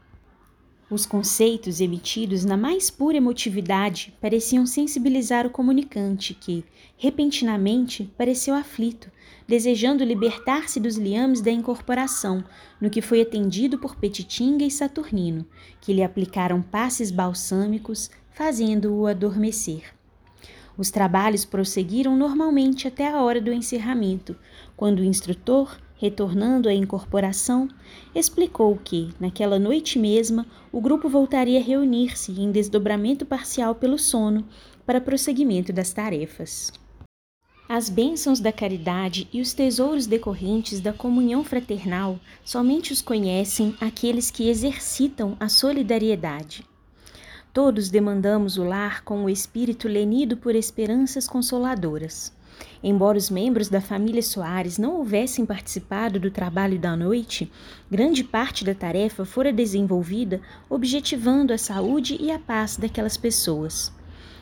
Os 0.90 1.06
conceitos 1.06 1.82
emitidos 1.82 2.46
na 2.46 2.56
mais 2.56 2.90
pura 2.90 3.18
emotividade 3.18 4.14
pareciam 4.22 4.66
sensibilizar 4.66 5.46
o 5.46 5.50
comunicante, 5.50 6.34
que, 6.34 6.64
repentinamente, 6.98 8.10
pareceu 8.18 8.56
aflito, 8.56 9.12
desejando 9.46 10.06
libertar-se 10.06 10.80
dos 10.80 10.96
liames 10.96 11.42
da 11.42 11.52
incorporação, 11.52 12.42
no 12.80 12.90
que 12.90 13.02
foi 13.02 13.20
atendido 13.20 13.78
por 13.78 13.98
Petitinga 13.98 14.64
e 14.64 14.72
Saturnino, 14.72 15.46
que 15.82 15.92
lhe 15.92 16.02
aplicaram 16.02 16.62
passes 16.62 17.12
balsâmicos, 17.12 18.10
fazendo-o 18.32 19.08
adormecer. 19.08 19.94
Os 20.78 20.90
trabalhos 20.90 21.44
prosseguiram 21.44 22.16
normalmente 22.16 22.88
até 22.88 23.10
a 23.10 23.22
hora 23.22 23.42
do 23.42 23.52
encerramento, 23.52 24.38
quando 24.78 25.00
o 25.00 25.04
instrutor, 25.04 25.78
retornando 25.98 26.70
à 26.70 26.74
incorporação, 26.74 27.68
explicou 28.16 28.78
que, 28.84 29.10
naquela 29.20 29.60
noite 29.60 30.00
mesma, 30.00 30.46
o 30.72 30.80
grupo 30.80 31.10
voltaria 31.10 31.60
a 31.60 31.64
reunir-se 31.64 32.32
em 32.32 32.52
desdobramento 32.52 33.26
parcial 33.26 33.76
pelo 33.76 33.98
sono 33.98 34.46
para 34.86 35.02
prosseguimento 35.02 35.74
das 35.74 35.92
tarefas. 35.92 36.72
As 37.68 37.90
bênçãos 37.90 38.40
da 38.40 38.54
caridade 38.54 39.28
e 39.34 39.42
os 39.42 39.52
tesouros 39.52 40.08
decorrentes 40.08 40.80
da 40.80 40.94
comunhão 40.94 41.44
fraternal 41.44 42.18
somente 42.46 42.94
os 42.94 43.02
conhecem 43.02 43.76
aqueles 43.82 44.32
que 44.32 44.48
exercitam 44.48 45.36
a 45.38 45.50
solidariedade. 45.50 46.64
Todos 47.52 47.90
demandamos 47.90 48.58
o 48.58 48.64
lar 48.64 49.04
com 49.04 49.26
o 49.26 49.30
espírito 49.30 49.88
lenido 49.88 50.38
por 50.38 50.56
esperanças 50.56 51.28
consoladoras. 51.28 52.32
Embora 52.84 53.18
os 53.18 53.30
membros 53.30 53.70
da 53.70 53.82
família 53.82 54.22
Soares 54.22 54.78
não 54.78 54.98
houvessem 54.98 55.46
participado 55.46 56.20
do 56.20 56.32
trabalho 56.32 56.78
da 56.78 56.96
noite, 56.96 57.52
grande 57.90 58.24
parte 58.24 58.64
da 58.64 58.76
tarefa 58.76 59.26
fora 59.26 59.52
desenvolvida 59.52 60.42
objetivando 60.70 61.54
a 61.54 61.58
saúde 61.58 62.18
e 62.20 62.32
a 62.32 62.38
paz 62.38 62.78
daquelas 62.78 63.18
pessoas. 63.18 63.92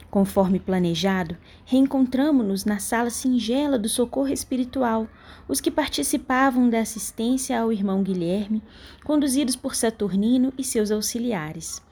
Conforme 0.10 0.60
planejado, 0.60 1.36
reencontramos-nos 1.66 2.64
na 2.64 2.80
sala 2.80 3.10
singela 3.10 3.78
do 3.78 3.90
socorro 3.90 4.30
espiritual, 4.30 5.10
os 5.46 5.60
que 5.60 5.70
participavam 5.70 6.70
da 6.70 6.80
assistência 6.80 7.60
ao 7.60 7.72
irmão 7.72 8.02
Guilherme, 8.02 8.64
conduzidos 9.04 9.58
por 9.58 9.76
Saturnino 9.76 10.54
e 10.58 10.64
seus 10.64 10.90
auxiliares. 10.90 11.85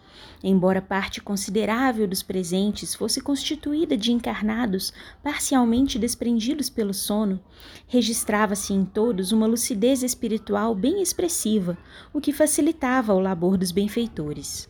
Embora 0.43 0.81
parte 0.81 1.21
considerável 1.21 2.07
dos 2.07 2.21
presentes 2.21 2.93
fosse 2.93 3.21
constituída 3.21 3.95
de 3.95 4.11
encarnados 4.11 4.93
parcialmente 5.23 5.97
desprendidos 5.97 6.69
pelo 6.69 6.93
sono, 6.93 7.39
registrava-se 7.87 8.73
em 8.73 8.83
todos 8.83 9.31
uma 9.31 9.47
lucidez 9.47 10.03
espiritual 10.03 10.75
bem 10.75 11.01
expressiva, 11.01 11.77
o 12.13 12.19
que 12.19 12.33
facilitava 12.33 13.13
o 13.13 13.19
labor 13.19 13.57
dos 13.57 13.71
benfeitores. 13.71 14.67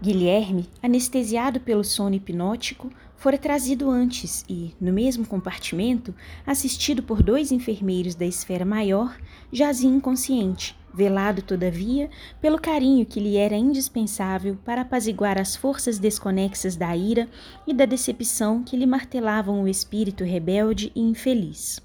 Guilherme, 0.00 0.68
anestesiado 0.82 1.60
pelo 1.60 1.84
sono 1.84 2.14
hipnótico, 2.14 2.90
fora 3.20 3.36
trazido 3.36 3.90
antes 3.90 4.46
e, 4.48 4.74
no 4.80 4.94
mesmo 4.94 5.26
compartimento, 5.26 6.14
assistido 6.46 7.02
por 7.02 7.22
dois 7.22 7.52
enfermeiros 7.52 8.14
da 8.14 8.24
esfera 8.24 8.64
maior, 8.64 9.14
jazia 9.52 9.90
inconsciente, 9.90 10.74
velado, 10.92 11.42
todavia, 11.42 12.08
pelo 12.40 12.58
carinho 12.58 13.04
que 13.04 13.20
lhe 13.20 13.36
era 13.36 13.54
indispensável 13.54 14.56
para 14.64 14.80
apaziguar 14.80 15.38
as 15.38 15.54
forças 15.54 15.98
desconexas 15.98 16.76
da 16.76 16.96
ira 16.96 17.28
e 17.66 17.74
da 17.74 17.84
decepção 17.84 18.64
que 18.64 18.74
lhe 18.74 18.86
martelavam 18.86 19.62
o 19.62 19.68
espírito 19.68 20.24
rebelde 20.24 20.90
e 20.96 21.02
infeliz. 21.02 21.78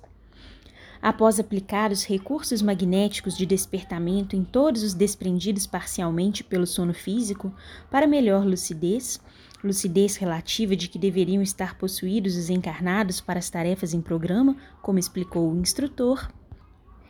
Após 1.01 1.37
aplicar 1.37 1.91
os 1.91 2.05
recursos 2.05 2.61
magnéticos 2.61 3.35
de 3.37 3.45
despertamento 3.45 4.37
em 4.37 4.43
todos 4.45 4.83
os 4.83 4.93
desprendidos 4.93 5.67
parcialmente 5.67 6.45
pelo 6.45 6.65
sono 6.65 6.93
físico 6.93 7.53
para 7.91 8.07
melhor 8.07 8.45
lucidez, 8.45 9.19
lucidez 9.63 10.15
relativa 10.15 10.75
de 10.75 10.87
que 10.87 10.99
deveriam 10.99 11.41
estar 11.41 11.77
possuídos 11.77 12.35
os 12.35 12.49
encarnados 12.49 13.21
para 13.21 13.39
as 13.39 13.49
tarefas 13.49 13.93
em 13.93 14.01
programa, 14.01 14.55
como 14.81 14.99
explicou 14.99 15.51
o 15.51 15.57
instrutor, 15.57 16.29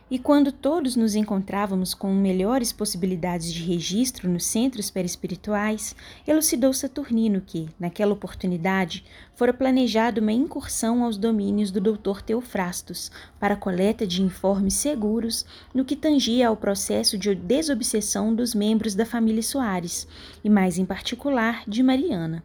e 0.08 0.18
quando 0.18 0.52
todos 0.52 0.94
nos 0.94 1.16
encontrávamos 1.16 1.92
com 1.92 2.14
melhores 2.14 2.72
possibilidades 2.72 3.52
de 3.52 3.62
registro 3.64 4.28
nos 4.30 4.44
centros 4.44 4.88
perispirituais, 4.88 5.96
elucidou 6.26 6.72
Saturnino 6.72 7.40
que, 7.40 7.68
naquela 7.78 8.12
oportunidade, 8.12 9.04
fora 9.34 9.52
planejada 9.52 10.20
uma 10.20 10.32
incursão 10.32 11.02
aos 11.02 11.18
domínios 11.18 11.72
do 11.72 11.80
Dr. 11.80 12.22
Teofrastos 12.24 13.10
para 13.40 13.56
coleta 13.56 14.06
de 14.06 14.22
informes 14.22 14.74
seguros 14.74 15.44
no 15.74 15.84
que 15.84 15.96
tangia 15.96 16.48
ao 16.48 16.56
processo 16.56 17.18
de 17.18 17.34
desobsessão 17.34 18.32
dos 18.32 18.54
membros 18.54 18.94
da 18.94 19.04
família 19.04 19.42
Soares, 19.42 20.06
e 20.44 20.48
mais 20.48 20.78
em 20.78 20.84
particular 20.84 21.64
de 21.66 21.82
Mariana. 21.82 22.44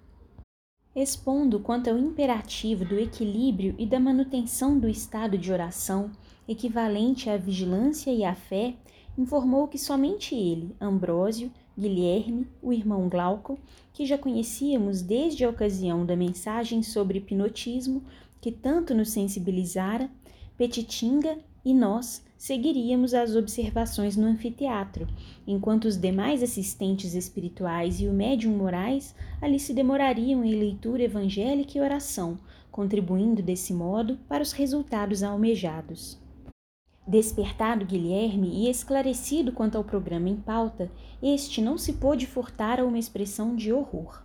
Expondo 0.95 1.59
quanto 1.59 1.89
ao 1.89 1.97
imperativo 1.97 2.83
do 2.83 2.99
equilíbrio 2.99 3.75
e 3.77 3.85
da 3.85 3.99
manutenção 3.99 4.77
do 4.77 4.89
estado 4.89 5.37
de 5.37 5.53
oração, 5.53 6.11
equivalente 6.51 7.29
à 7.29 7.37
vigilância 7.37 8.11
e 8.11 8.23
à 8.23 8.35
fé, 8.35 8.75
informou 9.17 9.67
que 9.67 9.77
somente 9.77 10.35
ele, 10.35 10.75
Ambrósio, 10.79 11.51
Guilherme, 11.77 12.47
o 12.61 12.73
irmão 12.73 13.07
Glauco, 13.07 13.57
que 13.93 14.05
já 14.05 14.17
conhecíamos 14.17 15.01
desde 15.01 15.43
a 15.43 15.49
ocasião 15.49 16.05
da 16.05 16.15
mensagem 16.15 16.83
sobre 16.83 17.19
hipnotismo 17.19 18.03
que 18.39 18.51
tanto 18.51 18.93
nos 18.93 19.09
sensibilizara, 19.09 20.09
Petitinga 20.57 21.37
e 21.63 21.73
nós 21.73 22.23
seguiríamos 22.37 23.13
as 23.13 23.35
observações 23.35 24.17
no 24.17 24.25
anfiteatro, 24.25 25.07
enquanto 25.45 25.85
os 25.85 25.95
demais 25.95 26.41
assistentes 26.41 27.13
espirituais 27.13 28.01
e 28.01 28.07
o 28.07 28.13
médium 28.13 28.57
Morais 28.57 29.15
ali 29.39 29.59
se 29.59 29.73
demorariam 29.73 30.43
em 30.43 30.55
leitura 30.55 31.03
evangélica 31.03 31.77
e 31.77 31.81
oração, 31.81 32.39
contribuindo 32.71 33.43
desse 33.43 33.73
modo 33.73 34.17
para 34.27 34.41
os 34.41 34.51
resultados 34.53 35.21
almejados. 35.21 36.19
Despertado 37.11 37.85
Guilherme 37.85 38.47
e 38.47 38.69
esclarecido 38.69 39.51
quanto 39.51 39.77
ao 39.77 39.83
programa 39.83 40.29
em 40.29 40.37
pauta, 40.37 40.89
este 41.21 41.61
não 41.61 41.77
se 41.77 41.91
pôde 41.91 42.25
furtar 42.25 42.79
a 42.79 42.85
uma 42.85 42.97
expressão 42.97 43.53
de 43.53 43.73
horror. 43.73 44.23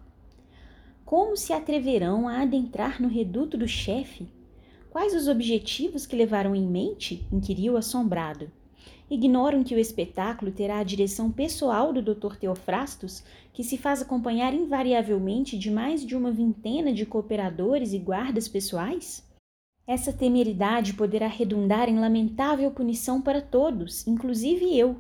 Como 1.05 1.37
se 1.37 1.53
atreverão 1.53 2.29
a 2.29 2.43
adentrar 2.43 3.03
no 3.03 3.09
reduto 3.09 3.59
do 3.59 3.67
chefe? 3.67 4.29
Quais 4.89 5.17
os 5.17 5.27
objetivos 5.27 6.07
que 6.07 6.15
levaram 6.15 6.55
em 6.55 6.65
mente? 6.65 7.27
inquiriu 7.33 7.77
assombrado. 7.77 8.53
Ignoram 9.11 9.65
que 9.65 9.75
o 9.75 9.81
espetáculo 9.81 10.53
terá 10.53 10.79
a 10.79 10.85
direção 10.85 11.33
pessoal 11.33 11.93
do 11.93 12.01
Dr. 12.01 12.37
Teofrastos, 12.37 13.25
que 13.53 13.65
se 13.65 13.77
faz 13.77 14.01
acompanhar 14.01 14.55
invariavelmente 14.55 15.59
de 15.59 15.73
mais 15.73 16.07
de 16.07 16.15
uma 16.15 16.31
vintena 16.31 16.93
de 16.93 17.05
cooperadores 17.05 17.93
e 17.93 17.99
guardas 17.99 18.47
pessoais? 18.47 19.26
Essa 19.87 20.13
temeridade 20.13 20.95
poderá 20.95 21.29
redundar 21.29 21.89
em 21.89 22.01
lamentável 22.01 22.73
punição 22.73 23.23
para 23.23 23.41
todos, 23.41 24.05
inclusive 24.05 24.77
eu. 24.77 24.97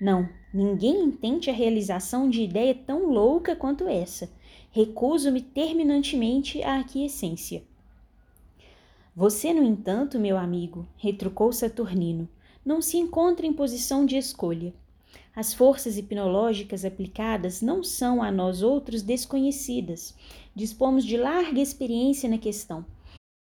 Não, 0.00 0.28
ninguém 0.52 1.04
intente 1.04 1.48
a 1.48 1.52
realização 1.52 2.28
de 2.28 2.42
ideia 2.42 2.74
tão 2.74 3.12
louca 3.12 3.54
quanto 3.54 3.86
essa. 3.86 4.28
Recuso-me 4.72 5.40
terminantemente 5.40 6.60
à 6.64 6.80
aquiescência. 6.80 7.62
Você, 9.14 9.54
no 9.54 9.62
entanto, 9.62 10.18
meu 10.18 10.36
amigo, 10.36 10.84
retrucou 10.96 11.52
Saturnino, 11.52 12.28
não 12.66 12.82
se 12.82 12.96
encontra 12.96 13.46
em 13.46 13.52
posição 13.52 14.04
de 14.04 14.16
escolha. 14.16 14.74
As 15.36 15.54
forças 15.54 15.96
hipnológicas 15.96 16.84
aplicadas 16.84 17.62
não 17.62 17.84
são 17.84 18.20
a 18.20 18.32
nós 18.32 18.62
outros 18.62 19.00
desconhecidas. 19.00 20.12
Dispomos 20.56 21.04
de 21.04 21.16
larga 21.16 21.60
experiência 21.60 22.28
na 22.28 22.38
questão 22.38 22.84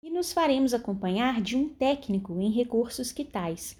e 0.03 0.11
nos 0.11 0.33
faremos 0.33 0.73
acompanhar 0.75 1.41
de 1.41 1.57
um 1.57 1.69
técnico 1.69 2.41
em 2.41 2.51
recursos 2.51 3.13
que 3.13 3.25
tais, 3.25 3.77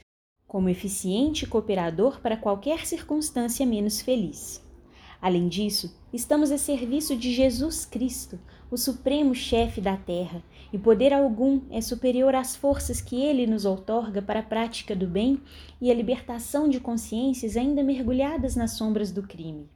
como 0.47 0.69
eficiente 0.69 1.47
cooperador 1.47 2.21
para 2.21 2.37
qualquer 2.37 2.87
circunstância 2.87 3.67
menos 3.67 4.01
feliz. 4.01 4.65
Além 5.21 5.49
disso, 5.49 5.95
estamos 6.13 6.51
a 6.51 6.59
serviço 6.59 7.17
de 7.17 7.33
Jesus 7.33 7.85
Cristo, 7.85 8.39
o 8.71 8.77
supremo 8.77 9.35
chefe 9.35 9.81
da 9.81 9.97
terra, 9.97 10.43
e 10.73 10.79
poder 10.79 11.13
algum 11.13 11.63
é 11.71 11.81
superior 11.81 12.35
às 12.35 12.55
forças 12.55 13.01
que 13.01 13.23
ele 13.23 13.47
nos 13.47 13.65
outorga 13.65 14.21
para 14.21 14.41
a 14.41 14.43
prática 14.43 14.95
do 14.95 15.07
bem 15.07 15.41
e 15.81 15.91
a 15.91 15.95
libertação 15.95 16.69
de 16.69 16.81
consciências 16.81 17.57
ainda 17.57 17.83
mergulhadas 17.83 18.57
nas 18.57 18.73
sombras 18.73 19.11
do 19.11 19.23
crime. 19.23 19.69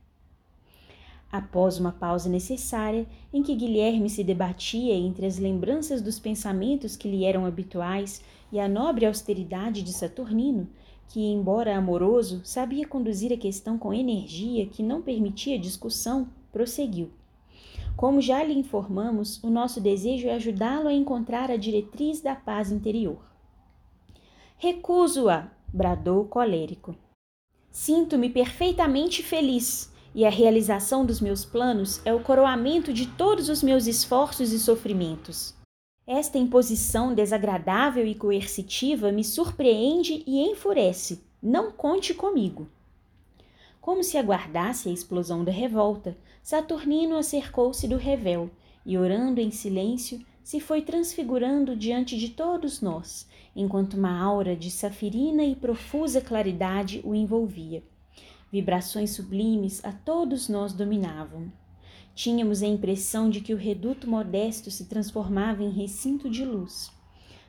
Após 1.32 1.78
uma 1.78 1.92
pausa 1.92 2.28
necessária, 2.28 3.06
em 3.32 3.40
que 3.40 3.54
Guilherme 3.54 4.10
se 4.10 4.24
debatia 4.24 4.94
entre 4.94 5.26
as 5.26 5.38
lembranças 5.38 6.02
dos 6.02 6.18
pensamentos 6.18 6.96
que 6.96 7.08
lhe 7.08 7.24
eram 7.24 7.46
habituais 7.46 8.20
e 8.50 8.58
a 8.58 8.68
nobre 8.68 9.06
austeridade 9.06 9.82
de 9.82 9.92
Saturnino, 9.92 10.68
que, 11.08 11.20
embora 11.20 11.76
amoroso, 11.76 12.40
sabia 12.44 12.86
conduzir 12.86 13.32
a 13.32 13.36
questão 13.36 13.78
com 13.78 13.94
energia 13.94 14.66
que 14.66 14.82
não 14.82 15.02
permitia 15.02 15.58
discussão, 15.58 16.28
prosseguiu. 16.50 17.10
Como 17.96 18.20
já 18.20 18.42
lhe 18.42 18.58
informamos, 18.58 19.42
o 19.42 19.50
nosso 19.50 19.80
desejo 19.80 20.26
é 20.26 20.34
ajudá-lo 20.34 20.88
a 20.88 20.92
encontrar 20.92 21.50
a 21.50 21.56
diretriz 21.56 22.20
da 22.20 22.34
paz 22.34 22.72
interior. 22.72 23.18
Recuso-a, 24.56 25.48
bradou 25.72 26.24
colérico. 26.24 26.96
Sinto-me 27.70 28.28
perfeitamente 28.30 29.22
feliz 29.22 29.92
e 30.14 30.24
a 30.24 30.30
realização 30.30 31.06
dos 31.06 31.20
meus 31.20 31.44
planos 31.44 32.00
é 32.04 32.12
o 32.12 32.22
coroamento 32.22 32.92
de 32.92 33.06
todos 33.06 33.48
os 33.48 33.62
meus 33.62 33.86
esforços 33.86 34.52
e 34.52 34.58
sofrimentos. 34.58 35.54
Esta 36.06 36.38
imposição 36.38 37.14
desagradável 37.14 38.04
e 38.06 38.14
coercitiva 38.14 39.12
me 39.12 39.22
surpreende 39.22 40.24
e 40.26 40.40
enfurece. 40.40 41.22
Não 41.40 41.70
conte 41.70 42.12
comigo. 42.12 42.68
Como 43.80 44.02
se 44.02 44.18
aguardasse 44.18 44.88
a 44.88 44.92
explosão 44.92 45.44
da 45.44 45.52
revolta, 45.52 46.16
Saturnino 46.42 47.16
acercou-se 47.16 47.86
do 47.86 47.96
revel 47.96 48.50
e, 48.84 48.98
orando 48.98 49.40
em 49.40 49.50
silêncio, 49.50 50.20
se 50.42 50.58
foi 50.58 50.82
transfigurando 50.82 51.76
diante 51.76 52.18
de 52.18 52.30
todos 52.30 52.80
nós, 52.80 53.28
enquanto 53.54 53.94
uma 53.94 54.20
aura 54.20 54.56
de 54.56 54.70
safirina 54.70 55.44
e 55.44 55.54
profusa 55.54 56.20
claridade 56.20 57.00
o 57.04 57.14
envolvia. 57.14 57.82
Vibrações 58.52 59.10
sublimes 59.10 59.84
a 59.84 59.92
todos 59.92 60.48
nós 60.48 60.72
dominavam. 60.72 61.52
Tínhamos 62.14 62.62
a 62.62 62.66
impressão 62.66 63.30
de 63.30 63.40
que 63.40 63.54
o 63.54 63.56
reduto 63.56 64.10
modesto 64.10 64.70
se 64.70 64.86
transformava 64.86 65.62
em 65.62 65.70
recinto 65.70 66.28
de 66.28 66.44
luz. 66.44 66.90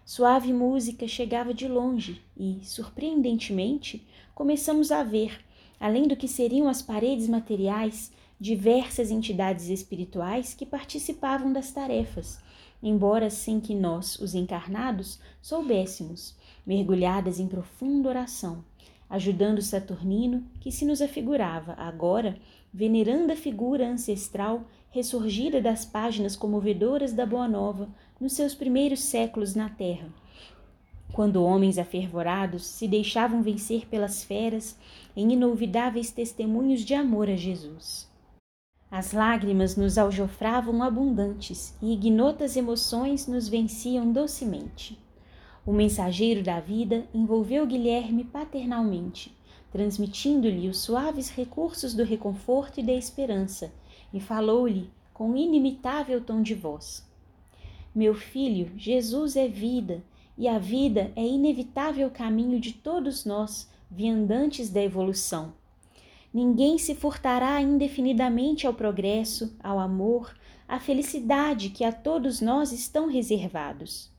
Suave 0.06 0.54
música 0.54 1.08
chegava 1.08 1.54
de 1.54 1.68
longe 1.68 2.22
e, 2.38 2.60
surpreendentemente, 2.64 4.06
começamos 4.36 4.92
a 4.92 5.04
ver, 5.04 5.44
além 5.80 6.08
do 6.08 6.16
que 6.16 6.28
seriam 6.28 6.68
as 6.68 6.82
paredes 6.82 7.28
materiais, 7.28 8.12
diversas 8.40 9.10
entidades 9.10 9.70
espirituais 9.70 10.54
que 10.54 10.66
participavam 10.66 11.52
das 11.52 11.72
tarefas, 11.72 12.40
embora 12.82 13.30
sem 13.30 13.60
que 13.60 13.74
nós, 13.74 14.20
os 14.20 14.36
encarnados, 14.36 15.20
soubéssemos, 15.42 16.36
mergulhadas 16.66 17.40
em 17.40 17.48
profunda 17.48 18.10
oração, 18.10 18.64
ajudando 19.12 19.62
Saturnino, 19.62 20.42
que 20.62 20.72
se 20.72 20.86
nos 20.86 21.02
afigurava 21.02 21.74
agora, 21.74 22.38
venerando 22.74 23.34
a 23.34 23.36
figura 23.36 23.86
ancestral 23.86 24.64
ressurgida 24.90 25.62
das 25.62 25.84
páginas 25.84 26.38
comovedoras 26.38 27.12
da 27.12 27.26
Boa 27.26 27.48
Nova 27.48 27.90
nos 28.20 28.32
seus 28.32 28.56
primeiros 28.56 29.02
séculos 29.02 29.54
na 29.54 29.70
Terra, 29.70 30.08
quando 31.12 31.44
homens 31.44 31.78
afervorados 31.78 32.66
se 32.66 32.88
deixavam 32.88 33.44
vencer 33.44 33.86
pelas 33.86 34.24
feras 34.24 34.80
em 35.14 35.34
inolvidáveis 35.34 36.10
testemunhos 36.10 36.80
de 36.80 36.94
amor 36.94 37.30
a 37.30 37.36
Jesus. 37.36 38.10
As 38.90 39.12
lágrimas 39.12 39.76
nos 39.76 39.98
aljofravam 39.98 40.82
abundantes 40.82 41.76
e 41.82 41.92
ignotas 41.94 42.56
emoções 42.56 43.28
nos 43.28 43.50
venciam 43.50 44.10
docemente. 44.12 44.98
O 45.64 45.72
mensageiro 45.72 46.42
da 46.42 46.60
vida 46.60 47.06
envolveu 47.14 47.68
Guilherme 47.68 48.24
paternalmente, 48.24 49.32
transmitindo-lhe 49.72 50.68
os 50.68 50.80
suaves 50.80 51.30
recursos 51.30 51.94
do 51.94 52.04
reconforto 52.04 52.80
e 52.80 52.84
da 52.84 52.94
esperança, 52.94 53.72
e 54.12 54.20
falou-lhe 54.20 54.90
com 55.14 55.38
inimitável 55.38 56.20
tom 56.20 56.42
de 56.42 56.56
voz: 56.56 57.08
Meu 57.94 58.16
filho, 58.16 58.72
Jesus 58.76 59.36
é 59.36 59.48
vida, 59.48 60.04
e 60.36 60.48
a 60.48 60.58
vida 60.58 61.12
é 61.16 61.24
inevitável 61.24 62.10
caminho 62.10 62.60
de 62.60 62.74
todos 62.74 63.24
nós, 63.24 63.70
viandantes 63.90 64.68
da 64.68 64.82
evolução. 64.82 65.54
Ninguém 66.34 66.80
se 66.80 66.96
furtará 66.96 67.62
indefinidamente 67.62 68.66
ao 68.66 68.74
progresso, 68.74 69.56
ao 69.62 69.78
amor, 69.78 70.36
à 70.68 70.80
felicidade 70.80 71.70
que 71.70 71.84
a 71.84 71.92
todos 71.92 72.42
nós 72.42 72.72
estão 72.72 73.08
reservados. 73.08 74.10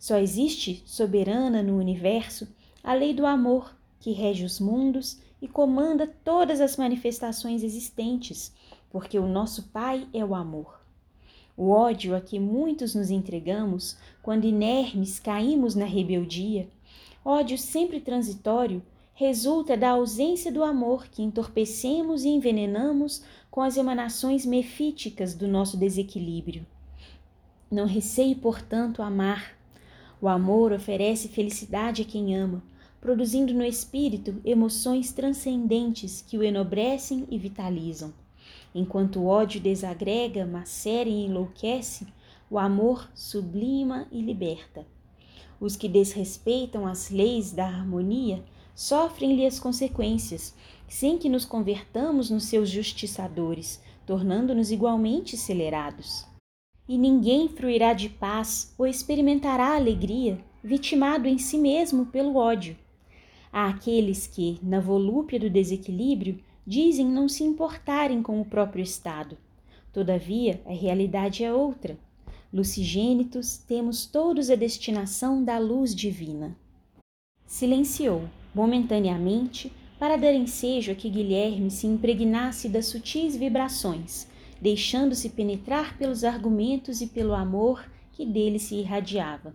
Só 0.00 0.16
existe, 0.16 0.82
soberana 0.86 1.62
no 1.62 1.76
universo, 1.76 2.48
a 2.82 2.94
lei 2.94 3.12
do 3.12 3.26
amor, 3.26 3.76
que 4.00 4.12
rege 4.12 4.46
os 4.46 4.58
mundos 4.58 5.18
e 5.42 5.46
comanda 5.46 6.06
todas 6.24 6.58
as 6.58 6.78
manifestações 6.78 7.62
existentes, 7.62 8.50
porque 8.88 9.18
o 9.18 9.28
nosso 9.28 9.64
Pai 9.64 10.08
é 10.14 10.24
o 10.24 10.34
amor. 10.34 10.80
O 11.54 11.68
ódio 11.68 12.16
a 12.16 12.20
que 12.22 12.40
muitos 12.40 12.94
nos 12.94 13.10
entregamos, 13.10 13.98
quando 14.22 14.46
inermes 14.46 15.20
caímos 15.20 15.74
na 15.74 15.84
rebeldia, 15.84 16.66
ódio 17.22 17.58
sempre 17.58 18.00
transitório, 18.00 18.82
resulta 19.12 19.76
da 19.76 19.90
ausência 19.90 20.50
do 20.50 20.64
amor 20.64 21.08
que 21.08 21.22
entorpecemos 21.22 22.24
e 22.24 22.30
envenenamos 22.30 23.22
com 23.50 23.60
as 23.60 23.76
emanações 23.76 24.46
mefíticas 24.46 25.34
do 25.34 25.46
nosso 25.46 25.76
desequilíbrio. 25.76 26.64
Não 27.70 27.84
receie, 27.84 28.34
portanto, 28.34 29.02
amar. 29.02 29.59
O 30.22 30.28
amor 30.28 30.72
oferece 30.72 31.28
felicidade 31.28 32.02
a 32.02 32.04
quem 32.04 32.36
ama, 32.36 32.62
produzindo 33.00 33.54
no 33.54 33.64
espírito 33.64 34.40
emoções 34.44 35.12
transcendentes 35.12 36.22
que 36.26 36.36
o 36.36 36.42
enobrecem 36.42 37.26
e 37.30 37.38
vitalizam. 37.38 38.12
Enquanto 38.74 39.20
o 39.20 39.26
ódio 39.26 39.60
desagrega, 39.60 40.44
macera 40.44 41.08
e 41.08 41.24
enlouquece, 41.24 42.06
o 42.50 42.58
amor 42.58 43.08
sublima 43.14 44.06
e 44.12 44.20
liberta. 44.20 44.86
Os 45.58 45.74
que 45.74 45.88
desrespeitam 45.88 46.86
as 46.86 47.10
leis 47.10 47.52
da 47.52 47.66
harmonia 47.66 48.44
sofrem-lhe 48.74 49.46
as 49.46 49.58
consequências, 49.58 50.54
sem 50.86 51.16
que 51.16 51.28
nos 51.28 51.44
convertamos 51.44 52.28
nos 52.28 52.44
seus 52.44 52.68
justiçadores, 52.68 53.80
tornando-nos 54.04 54.70
igualmente 54.70 55.36
acelerados. 55.36 56.29
E 56.90 56.98
ninguém 56.98 57.46
fruirá 57.46 57.92
de 57.92 58.08
paz 58.08 58.74
ou 58.76 58.84
experimentará 58.84 59.76
alegria, 59.76 60.40
vitimado 60.60 61.28
em 61.28 61.38
si 61.38 61.56
mesmo 61.56 62.06
pelo 62.06 62.34
ódio. 62.34 62.76
Há 63.52 63.68
aqueles 63.68 64.26
que, 64.26 64.58
na 64.60 64.80
volúpia 64.80 65.38
do 65.38 65.48
desequilíbrio, 65.48 66.40
dizem 66.66 67.06
não 67.06 67.28
se 67.28 67.44
importarem 67.44 68.24
com 68.24 68.40
o 68.40 68.44
próprio 68.44 68.82
estado. 68.82 69.38
Todavia, 69.92 70.60
a 70.66 70.72
realidade 70.72 71.44
é 71.44 71.54
outra. 71.54 71.96
Lucigênitos, 72.52 73.56
temos 73.56 74.04
todos 74.04 74.50
a 74.50 74.56
destinação 74.56 75.44
da 75.44 75.60
luz 75.60 75.94
divina. 75.94 76.56
Silenciou 77.46 78.24
momentaneamente, 78.52 79.72
para 79.96 80.16
dar 80.16 80.34
ensejo 80.34 80.90
a 80.90 80.96
que 80.96 81.08
Guilherme 81.08 81.70
se 81.70 81.86
impregnasse 81.86 82.68
das 82.68 82.86
sutis 82.86 83.36
vibrações, 83.36 84.26
deixando-se 84.60 85.30
penetrar 85.30 85.96
pelos 85.96 86.24
argumentos 86.24 87.00
e 87.00 87.06
pelo 87.06 87.34
amor 87.34 87.84
que 88.12 88.26
dele 88.26 88.58
se 88.58 88.74
irradiava. 88.74 89.54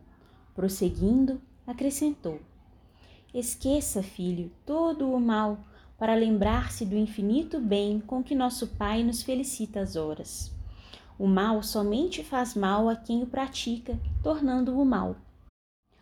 Prosseguindo, 0.56 1.42
acrescentou: 1.68 2.40
Esqueça, 3.34 4.02
filho, 4.02 4.52
todo 4.66 5.12
o 5.12 5.20
mal, 5.20 5.60
para 5.98 6.16
lembrar-se 6.16 6.86
do 6.86 6.96
infinito 6.96 7.60
bem 7.60 8.00
com 8.00 8.24
que 8.24 8.34
nosso 8.34 8.68
Pai 8.68 9.04
nos 9.04 9.22
felicita 9.22 9.80
as 9.82 9.96
horas. 9.96 10.52
O 11.18 11.28
mal 11.28 11.64
somente 11.64 12.24
faz 12.24 12.56
mal 12.56 12.90
a 12.90 12.96
quem 12.96 13.24
o 13.24 13.28
pratica, 13.28 13.98
tornando-o 14.22 14.84
mal. 14.84 15.16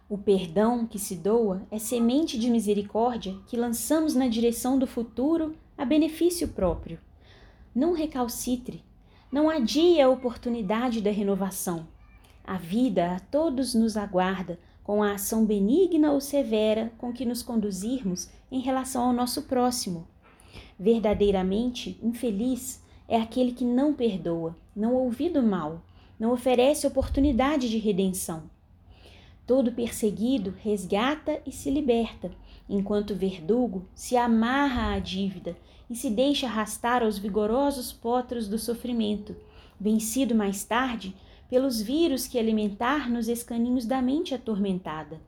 O 0.10 0.18
perdão 0.18 0.86
que 0.86 1.00
se 1.00 1.16
doa 1.16 1.62
é 1.72 1.80
semente 1.80 2.38
de 2.38 2.50
misericórdia 2.50 3.36
que 3.48 3.58
lançamos 3.58 4.16
na 4.16 4.28
direção 4.28 4.78
do 4.78 4.88
futuro 4.88 5.56
a 5.78 5.86
benefício 5.86 6.48
próprio. 6.48 7.00
Não 7.74 7.94
recalcitre, 7.94 8.84
não 9.34 9.50
adie 9.50 10.00
a 10.00 10.08
oportunidade 10.08 11.02
da 11.02 11.10
renovação. 11.10 11.88
A 12.46 12.56
vida 12.56 13.16
a 13.16 13.20
todos 13.20 13.74
nos 13.74 13.98
aguarda 13.98 14.60
com 14.84 15.02
a 15.02 15.14
ação 15.14 15.44
benigna 15.44 16.12
ou 16.12 16.22
severa 16.22 16.94
com 17.00 17.12
que 17.12 17.26
nos 17.26 17.42
conduzirmos 17.42 18.30
em 18.52 18.60
relação 18.60 19.06
ao 19.06 19.12
nosso 19.12 19.42
próximo. 19.42 20.08
Verdadeiramente 20.80 21.98
infeliz 22.04 22.80
é 23.08 23.20
aquele 23.20 23.54
que 23.54 23.66
não 23.66 23.92
perdoa, 23.92 24.56
não 24.76 24.94
ouve 24.94 25.30
do 25.30 25.42
mal, 25.42 25.82
não 26.20 26.32
oferece 26.32 26.86
oportunidade 26.86 27.68
de 27.68 27.80
redenção. 27.80 28.44
Todo 29.48 29.72
perseguido 29.72 30.54
resgata 30.60 31.42
e 31.44 31.52
se 31.52 31.72
liberta, 31.72 32.30
enquanto 32.70 33.12
o 33.12 33.18
verdugo 33.18 33.88
se 33.96 34.16
amarra 34.16 34.94
à 34.94 35.00
dívida 35.00 35.58
e 35.90 35.96
se 35.96 36.10
deixa 36.10 36.48
arrastar 36.48 37.04
aos 37.04 37.18
vigorosos 37.18 37.92
potros 37.92 38.48
do 38.48 38.58
sofrimento, 38.58 39.36
vencido 39.80 40.34
mais 40.34 40.64
tarde 40.64 41.16
pelos 41.50 41.82
vírus 41.82 42.26
que 42.26 42.40
alimentar 42.40 43.10
nos 43.10 43.28
escaninhos 43.28 43.86
da 43.86 44.02
mente 44.02 44.34
atormentada. 44.34 45.22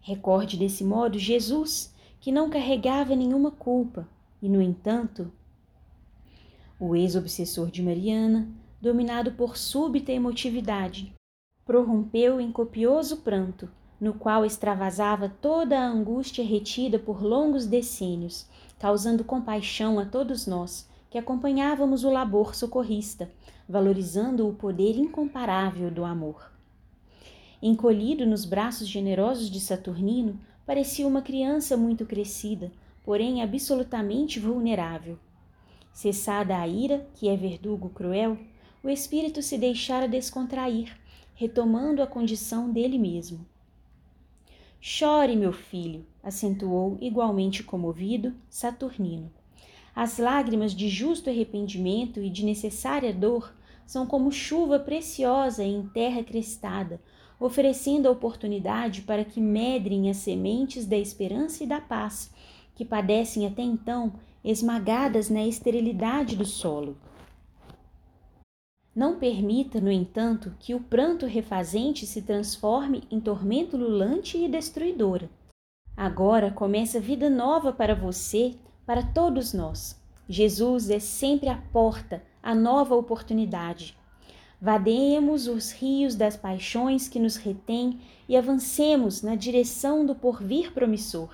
Recorde 0.00 0.56
desse 0.56 0.82
modo 0.82 1.18
Jesus, 1.18 1.94
que 2.20 2.32
não 2.32 2.50
carregava 2.50 3.14
nenhuma 3.14 3.50
culpa, 3.50 4.08
e, 4.42 4.48
no 4.48 4.60
entanto, 4.60 5.30
o 6.78 6.94
ex-obsessor 6.94 7.70
de 7.70 7.82
Mariana, 7.82 8.48
dominado 8.80 9.32
por 9.32 9.56
súbita 9.56 10.12
emotividade, 10.12 11.14
prorrompeu 11.64 12.40
em 12.40 12.52
copioso 12.52 13.18
pranto, 13.18 13.68
no 14.00 14.14
qual 14.14 14.44
extravasava 14.44 15.28
toda 15.28 15.78
a 15.78 15.86
angústia 15.86 16.44
retida 16.44 16.98
por 16.98 17.22
longos 17.22 17.66
decênios, 17.66 18.46
causando 18.78 19.24
compaixão 19.24 19.98
a 19.98 20.04
todos 20.04 20.46
nós 20.46 20.88
que 21.10 21.18
acompanhávamos 21.18 22.04
o 22.04 22.10
labor 22.10 22.54
socorrista, 22.54 23.30
valorizando 23.68 24.48
o 24.48 24.54
poder 24.54 24.96
incomparável 24.98 25.90
do 25.90 26.04
amor. 26.04 26.50
Encolhido 27.62 28.26
nos 28.26 28.44
braços 28.44 28.86
generosos 28.86 29.50
de 29.50 29.60
Saturnino, 29.60 30.38
parecia 30.66 31.06
uma 31.06 31.22
criança 31.22 31.76
muito 31.76 32.04
crescida, 32.04 32.70
porém 33.02 33.42
absolutamente 33.42 34.38
vulnerável. 34.38 35.18
Cessada 35.92 36.58
a 36.58 36.68
ira, 36.68 37.06
que 37.14 37.28
é 37.28 37.36
verdugo 37.36 37.88
cruel, 37.88 38.36
o 38.82 38.90
espírito 38.90 39.40
se 39.40 39.56
deixara 39.56 40.06
descontrair 40.06 40.94
retomando 41.36 42.02
a 42.02 42.06
condição 42.06 42.70
dele 42.70 42.98
mesmo. 42.98 43.46
Chore, 44.88 45.34
meu 45.34 45.52
filho, 45.52 46.06
acentuou, 46.22 46.96
igualmente 47.00 47.60
comovido, 47.64 48.32
Saturnino. 48.48 49.32
As 49.92 50.16
lágrimas 50.16 50.72
de 50.72 50.88
justo 50.88 51.28
arrependimento 51.28 52.20
e 52.20 52.30
de 52.30 52.44
necessária 52.44 53.12
dor 53.12 53.52
são 53.84 54.06
como 54.06 54.30
chuva 54.30 54.78
preciosa 54.78 55.64
em 55.64 55.88
terra 55.88 56.22
crestada, 56.22 57.00
oferecendo 57.40 58.06
a 58.06 58.12
oportunidade 58.12 59.02
para 59.02 59.24
que 59.24 59.40
medrem 59.40 60.08
as 60.08 60.18
sementes 60.18 60.86
da 60.86 60.96
esperança 60.96 61.64
e 61.64 61.66
da 61.66 61.80
paz, 61.80 62.32
que 62.76 62.84
padecem 62.84 63.44
até 63.44 63.62
então 63.62 64.12
esmagadas 64.44 65.28
na 65.28 65.44
esterilidade 65.44 66.36
do 66.36 66.44
solo. 66.44 66.96
Não 68.96 69.18
permita, 69.18 69.78
no 69.78 69.92
entanto, 69.92 70.54
que 70.58 70.74
o 70.74 70.80
pranto 70.80 71.26
refazente 71.26 72.06
se 72.06 72.22
transforme 72.22 73.02
em 73.10 73.20
tormento 73.20 73.76
lulante 73.76 74.38
e 74.38 74.48
destruidora. 74.48 75.28
Agora 75.94 76.50
começa 76.50 76.98
vida 76.98 77.28
nova 77.28 77.74
para 77.74 77.94
você, 77.94 78.54
para 78.86 79.02
todos 79.02 79.52
nós. 79.52 80.00
Jesus 80.26 80.88
é 80.88 80.98
sempre 80.98 81.50
a 81.50 81.58
porta, 81.58 82.22
a 82.42 82.54
nova 82.54 82.94
oportunidade. 82.94 83.94
Vademos 84.58 85.46
os 85.46 85.72
rios 85.72 86.14
das 86.14 86.34
paixões 86.34 87.06
que 87.06 87.20
nos 87.20 87.36
retêm 87.36 88.00
e 88.26 88.34
avancemos 88.34 89.20
na 89.20 89.34
direção 89.34 90.06
do 90.06 90.14
porvir 90.14 90.72
promissor. 90.72 91.28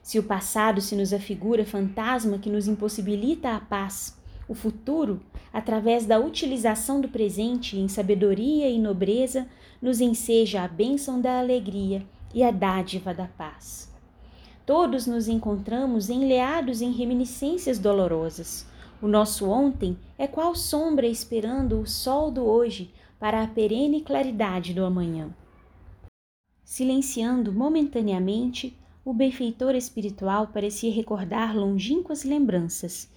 Se 0.00 0.16
o 0.16 0.22
passado 0.22 0.80
se 0.80 0.94
nos 0.94 1.12
afigura 1.12 1.66
fantasma 1.66 2.38
que 2.38 2.48
nos 2.48 2.68
impossibilita 2.68 3.56
a 3.56 3.60
paz, 3.60 4.16
o 4.48 4.54
futuro, 4.54 5.20
através 5.52 6.06
da 6.06 6.18
utilização 6.18 7.00
do 7.00 7.08
presente 7.08 7.76
em 7.76 7.88
sabedoria 7.88 8.68
e 8.68 8.78
nobreza, 8.78 9.46
nos 9.80 10.00
enseja 10.00 10.62
a 10.62 10.68
bênção 10.68 11.20
da 11.20 11.38
alegria 11.38 12.06
e 12.34 12.42
a 12.42 12.50
dádiva 12.50 13.12
da 13.12 13.26
paz. 13.26 13.90
Todos 14.64 15.06
nos 15.06 15.26
encontramos 15.26 16.08
enleados 16.08 16.80
em 16.80 16.92
reminiscências 16.92 17.78
dolorosas. 17.78 18.66
O 19.02 19.08
nosso 19.08 19.48
ontem 19.48 19.96
é 20.16 20.26
qual 20.26 20.54
sombra 20.54 21.06
esperando 21.06 21.80
o 21.80 21.86
sol 21.86 22.30
do 22.30 22.44
hoje 22.44 22.92
para 23.18 23.42
a 23.42 23.46
perene 23.46 24.00
claridade 24.00 24.72
do 24.72 24.84
amanhã. 24.84 25.28
Silenciando 26.62 27.52
momentaneamente, 27.52 28.78
o 29.04 29.12
benfeitor 29.12 29.74
espiritual 29.74 30.48
parecia 30.48 30.92
recordar 30.92 31.56
longínquas 31.56 32.22
lembranças, 32.22 33.08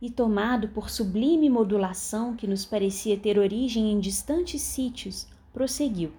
e 0.00 0.10
tomado 0.10 0.68
por 0.68 0.88
sublime 0.88 1.50
modulação 1.50 2.34
que 2.34 2.46
nos 2.46 2.64
parecia 2.64 3.18
ter 3.18 3.38
origem 3.38 3.92
em 3.92 4.00
distantes 4.00 4.62
sítios, 4.62 5.26
prosseguiu. 5.52 6.12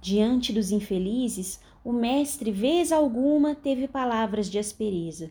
Diante 0.00 0.52
dos 0.52 0.70
infelizes, 0.70 1.60
o 1.82 1.92
mestre, 1.92 2.50
vez 2.50 2.92
alguma, 2.92 3.54
teve 3.54 3.88
palavras 3.88 4.50
de 4.50 4.58
aspereza. 4.58 5.30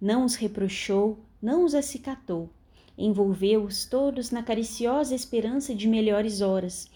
Não 0.00 0.24
os 0.24 0.34
reprochou, 0.34 1.18
não 1.42 1.64
os 1.64 1.74
acicatou. 1.74 2.48
Envolveu-os 2.96 3.84
todos 3.84 4.30
na 4.30 4.42
cariciosa 4.42 5.14
esperança 5.14 5.74
de 5.74 5.86
melhores 5.86 6.40
horas, 6.40 6.90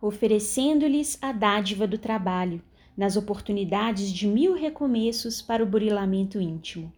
oferecendo-lhes 0.00 1.18
a 1.20 1.32
dádiva 1.32 1.86
do 1.86 1.98
trabalho, 1.98 2.62
nas 2.96 3.16
oportunidades 3.16 4.12
de 4.12 4.26
mil 4.26 4.54
recomeços 4.54 5.40
para 5.40 5.62
o 5.62 5.66
burilamento 5.66 6.40
íntimo. 6.40 6.92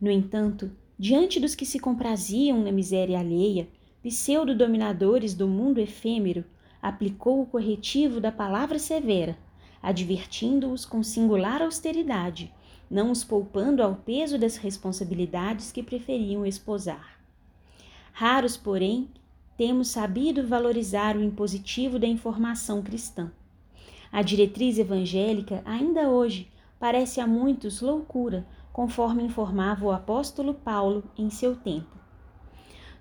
No 0.00 0.10
entanto, 0.10 0.70
diante 0.98 1.40
dos 1.40 1.54
que 1.54 1.66
se 1.66 1.78
compraziam 1.78 2.62
na 2.62 2.70
miséria 2.70 3.18
alheia, 3.18 3.68
pseudo-dominadores 4.02 5.34
do 5.34 5.48
mundo 5.48 5.80
efêmero, 5.80 6.44
aplicou 6.80 7.42
o 7.42 7.46
corretivo 7.46 8.20
da 8.20 8.30
palavra 8.30 8.78
severa, 8.78 9.36
advertindo-os 9.82 10.84
com 10.84 11.02
singular 11.02 11.62
austeridade, 11.62 12.52
não 12.90 13.10
os 13.10 13.24
poupando 13.24 13.82
ao 13.82 13.94
peso 13.96 14.38
das 14.38 14.56
responsabilidades 14.56 15.72
que 15.72 15.82
preferiam 15.82 16.44
esposar. 16.44 17.18
Raros, 18.12 18.56
porém, 18.56 19.08
temos 19.56 19.88
sabido 19.88 20.46
valorizar 20.46 21.16
o 21.16 21.22
impositivo 21.22 21.98
da 21.98 22.06
informação 22.06 22.82
cristã. 22.82 23.32
A 24.12 24.22
diretriz 24.22 24.78
evangélica, 24.78 25.62
ainda 25.64 26.08
hoje, 26.08 26.48
parece 26.78 27.20
a 27.20 27.26
muitos 27.26 27.80
loucura, 27.80 28.46
conforme 28.74 29.22
informava 29.22 29.86
o 29.86 29.92
apóstolo 29.92 30.52
Paulo 30.52 31.04
em 31.16 31.30
seu 31.30 31.54
tempo. 31.54 31.96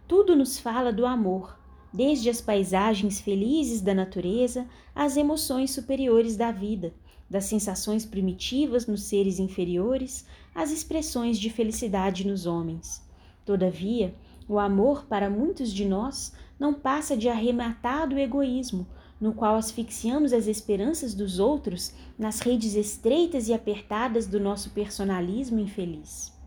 Tudo 0.08 0.36
nos 0.36 0.60
fala 0.60 0.94
do 0.94 1.04
amor, 1.04 1.58
desde 1.92 2.30
as 2.30 2.40
paisagens 2.40 3.20
felizes 3.20 3.82
da 3.82 3.92
natureza 3.92 4.68
às 4.94 5.18
emoções 5.18 5.72
superiores 5.72 6.38
da 6.38 6.52
vida, 6.52 6.94
das 7.28 7.46
sensações 7.46 8.06
primitivas 8.06 8.86
nos 8.86 9.02
seres 9.02 9.40
inferiores 9.40 10.28
às 10.54 10.70
expressões 10.70 11.40
de 11.40 11.50
felicidade 11.50 12.28
nos 12.28 12.46
homens. 12.46 13.02
Todavia, 13.44 14.14
o 14.48 14.60
amor 14.60 15.06
para 15.08 15.28
muitos 15.28 15.74
de 15.74 15.86
nós 15.86 16.36
não 16.60 16.76
passa 16.76 17.18
de 17.18 17.28
arrematado 17.28 18.20
egoísmo, 18.20 18.86
no 19.24 19.34
qual 19.34 19.56
asfixiamos 19.56 20.34
as 20.34 20.48
esperanças 20.48 21.14
dos 21.14 21.40
outros 21.40 21.94
nas 22.20 22.42
redes 22.42 22.76
estreitas 22.76 23.48
e 23.48 23.54
apertadas 23.54 24.28
do 24.28 24.38
nosso 24.38 24.72
personalismo 24.72 25.62
infeliz. 25.62 26.38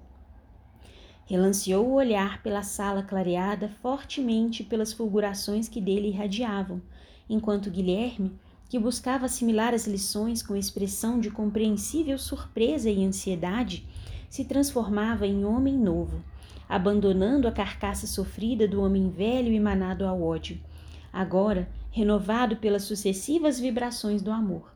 Relanceou 1.25 1.87
o 1.87 1.95
olhar 1.95 2.43
pela 2.43 2.63
sala 2.63 3.03
clareada 3.03 3.71
fortemente 3.81 4.63
pelas 4.63 4.93
fulgurações 4.93 5.71
que 5.71 5.81
dele 5.81 6.09
irradiavam, 6.09 6.83
enquanto 7.31 7.71
Guilherme, 7.71 8.39
que 8.69 8.79
buscava 8.79 9.25
assimilar 9.25 9.73
as 9.73 9.87
lições 9.87 10.43
com 10.43 10.55
expressão 10.55 11.19
de 11.19 11.31
compreensível 11.31 12.19
surpresa 12.19 12.91
e 12.91 13.03
ansiedade, 13.07 13.89
se 14.29 14.45
transformava 14.45 15.27
em 15.27 15.47
homem 15.47 15.79
novo, 15.79 16.23
abandonando 16.69 17.49
a 17.49 17.53
carcaça 17.53 18.07
sofrida 18.07 18.69
do 18.69 18.83
homem 18.83 19.09
velho 19.09 19.51
e 19.51 19.59
manado 19.59 20.05
ao 20.05 20.23
ódio, 20.23 20.61
agora 21.11 21.67
renovado 21.97 22.59
pelas 22.59 22.83
sucessivas 22.83 23.59
vibrações 23.59 24.21
do 24.21 24.31
amor. 24.31 24.71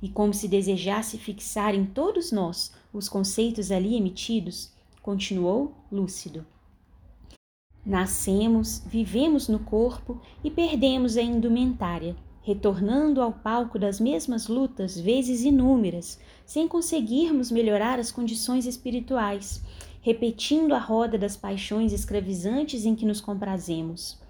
E 0.00 0.08
como 0.08 0.32
se 0.32 0.48
desejasse 0.48 1.18
fixar 1.18 1.74
em 1.74 1.84
todos 1.84 2.32
nós 2.32 2.72
os 2.94 3.10
conceitos 3.10 3.70
ali 3.70 3.94
emitidos, 3.94 4.72
continuou 5.02 5.74
lúcido. 5.92 6.46
Nascemos, 7.84 8.82
vivemos 8.86 9.48
no 9.48 9.58
corpo 9.58 10.18
e 10.42 10.50
perdemos 10.50 11.18
a 11.18 11.22
indumentária, 11.22 12.16
retornando 12.40 13.20
ao 13.20 13.34
palco 13.34 13.78
das 13.78 14.00
mesmas 14.00 14.48
lutas 14.48 14.98
vezes 14.98 15.42
inúmeras, 15.42 16.18
sem 16.46 16.66
conseguirmos 16.66 17.50
melhorar 17.50 18.00
as 18.00 18.10
condições 18.10 18.64
espirituais, 18.64 19.62
repetindo 20.00 20.74
a 20.74 20.78
roda 20.78 21.18
das 21.18 21.36
paixões 21.36 21.92
escravizantes 21.92 22.86
em 22.86 22.94
que 22.94 23.04
nos 23.04 23.20
comprazemos. 23.20 24.24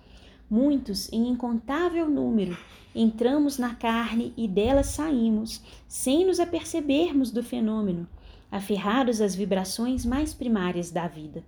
Muitos, 0.48 1.12
em 1.12 1.28
incontável 1.28 2.08
número, 2.08 2.56
entramos 2.94 3.58
na 3.58 3.74
carne 3.74 4.32
e 4.36 4.46
dela 4.46 4.84
saímos, 4.84 5.60
sem 5.88 6.24
nos 6.24 6.38
apercebermos 6.38 7.32
do 7.32 7.42
fenômeno, 7.42 8.08
aferrados 8.50 9.20
às 9.20 9.34
vibrações 9.34 10.04
mais 10.04 10.32
primárias 10.32 10.92
da 10.92 11.08
vida. 11.08 11.42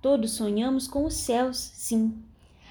Todos 0.00 0.30
sonhamos 0.30 0.88
com 0.88 1.04
os 1.04 1.12
céus, 1.12 1.58
sim. 1.58 2.16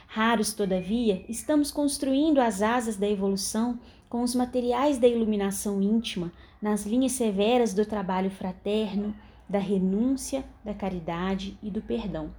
Raros, 0.08 0.52
todavia, 0.52 1.24
estamos 1.30 1.70
construindo 1.70 2.40
as 2.40 2.64
asas 2.64 2.98
da 2.98 3.08
evolução 3.08 3.80
com 4.10 4.24
os 4.24 4.34
materiais 4.34 4.98
da 4.98 5.08
iluminação 5.08 5.80
íntima, 5.80 6.32
nas 6.60 6.88
linhas 6.88 7.12
severas 7.12 7.72
do 7.72 7.86
trabalho 7.86 8.32
fraterno, 8.32 9.16
da 9.48 9.60
renúncia, 9.60 10.44
da 10.64 10.74
caridade 10.74 11.56
e 11.62 11.70
do 11.70 11.84
perdão. 11.84 12.34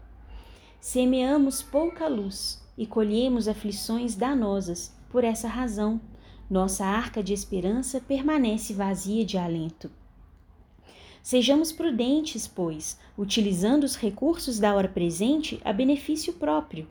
Semeamos 0.80 1.62
pouca 1.62 2.08
luz 2.08 2.65
e 2.76 2.86
colhemos 2.86 3.48
aflições 3.48 4.14
danosas. 4.14 4.94
Por 5.08 5.24
essa 5.24 5.48
razão, 5.48 6.00
nossa 6.48 6.84
arca 6.84 7.22
de 7.22 7.32
esperança 7.32 8.00
permanece 8.00 8.72
vazia 8.72 9.24
de 9.24 9.38
alento. 9.38 9.90
Sejamos 11.22 11.72
prudentes, 11.72 12.46
pois, 12.46 12.98
utilizando 13.18 13.82
os 13.82 13.96
recursos 13.96 14.60
da 14.60 14.74
hora 14.74 14.88
presente 14.88 15.60
a 15.64 15.72
benefício 15.72 16.34
próprio. 16.34 16.86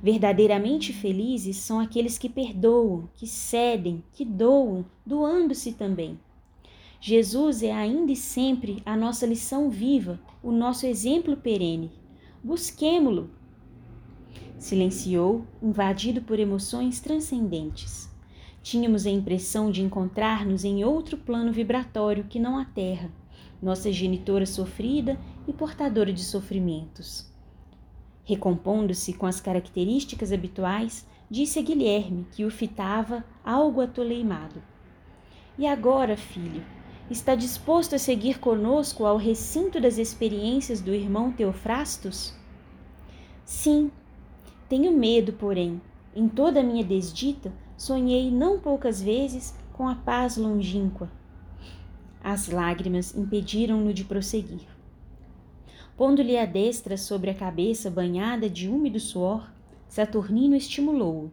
Verdadeiramente 0.00 0.92
felizes 0.92 1.56
são 1.56 1.80
aqueles 1.80 2.16
que 2.16 2.28
perdoam, 2.28 3.08
que 3.16 3.26
cedem, 3.26 4.04
que 4.12 4.24
doam, 4.24 4.84
doando-se 5.04 5.72
também. 5.72 6.20
Jesus 7.00 7.62
é 7.62 7.72
ainda 7.72 8.12
e 8.12 8.16
sempre 8.16 8.80
a 8.86 8.96
nossa 8.96 9.26
lição 9.26 9.68
viva, 9.68 10.20
o 10.42 10.52
nosso 10.52 10.86
exemplo 10.86 11.36
perene. 11.36 11.90
Busquemo-lo. 12.42 13.30
Silenciou, 14.58 15.46
invadido 15.62 16.20
por 16.20 16.38
emoções 16.38 17.00
transcendentes. 17.00 18.10
Tínhamos 18.62 19.06
a 19.06 19.10
impressão 19.10 19.70
de 19.70 19.82
encontrar-nos 19.82 20.64
em 20.64 20.84
outro 20.84 21.16
plano 21.16 21.52
vibratório 21.52 22.24
que 22.24 22.38
não 22.38 22.58
a 22.58 22.64
Terra 22.64 23.10
nossa 23.60 23.90
genitora 23.92 24.46
sofrida 24.46 25.18
e 25.46 25.52
portadora 25.52 26.12
de 26.12 26.22
sofrimentos. 26.22 27.26
Recompondo-se 28.24 29.12
com 29.14 29.26
as 29.26 29.40
características 29.40 30.32
habituais, 30.32 31.06
disse 31.30 31.58
a 31.58 31.62
Guilherme, 31.62 32.26
que 32.32 32.44
o 32.44 32.50
fitava 32.50 33.24
algo 33.44 33.80
atoleimado. 33.80 34.62
E 35.58 35.66
agora, 35.66 36.16
filho, 36.16 36.64
está 37.10 37.34
disposto 37.34 37.94
a 37.94 37.98
seguir 37.98 38.38
conosco 38.38 39.04
ao 39.04 39.16
recinto 39.16 39.80
das 39.80 39.98
experiências 39.98 40.80
do 40.80 40.94
irmão 40.94 41.32
Teofrastos? 41.32 42.34
Sim, 43.44 43.90
Tenho 44.68 44.92
medo, 44.92 45.32
porém. 45.32 45.80
Em 46.14 46.28
toda 46.28 46.60
a 46.60 46.62
minha 46.62 46.84
desdita, 46.84 47.52
sonhei 47.76 48.30
não 48.30 48.58
poucas 48.58 49.00
vezes 49.00 49.54
com 49.72 49.88
a 49.88 49.94
paz 49.94 50.36
longínqua. 50.36 51.10
As 52.22 52.48
lágrimas 52.48 53.16
impediram-no 53.16 53.94
de 53.94 54.04
prosseguir. 54.04 54.66
Pondo-lhe 55.96 56.36
a 56.36 56.44
destra 56.44 56.96
sobre 56.96 57.30
a 57.30 57.34
cabeça 57.34 57.90
banhada 57.90 58.48
de 58.48 58.68
úmido 58.68 59.00
suor, 59.00 59.50
Saturnino 59.88 60.54
estimulou-o. 60.54 61.32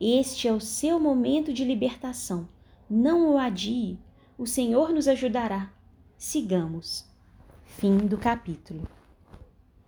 Este 0.00 0.48
é 0.48 0.52
o 0.52 0.60
seu 0.60 0.98
momento 0.98 1.52
de 1.52 1.64
libertação. 1.64 2.48
Não 2.88 3.34
o 3.34 3.38
adie. 3.38 3.98
O 4.38 4.46
Senhor 4.46 4.90
nos 4.90 5.06
ajudará. 5.06 5.70
Sigamos. 6.16 7.04
Fim 7.64 7.98
do 7.98 8.16
capítulo. 8.16 8.88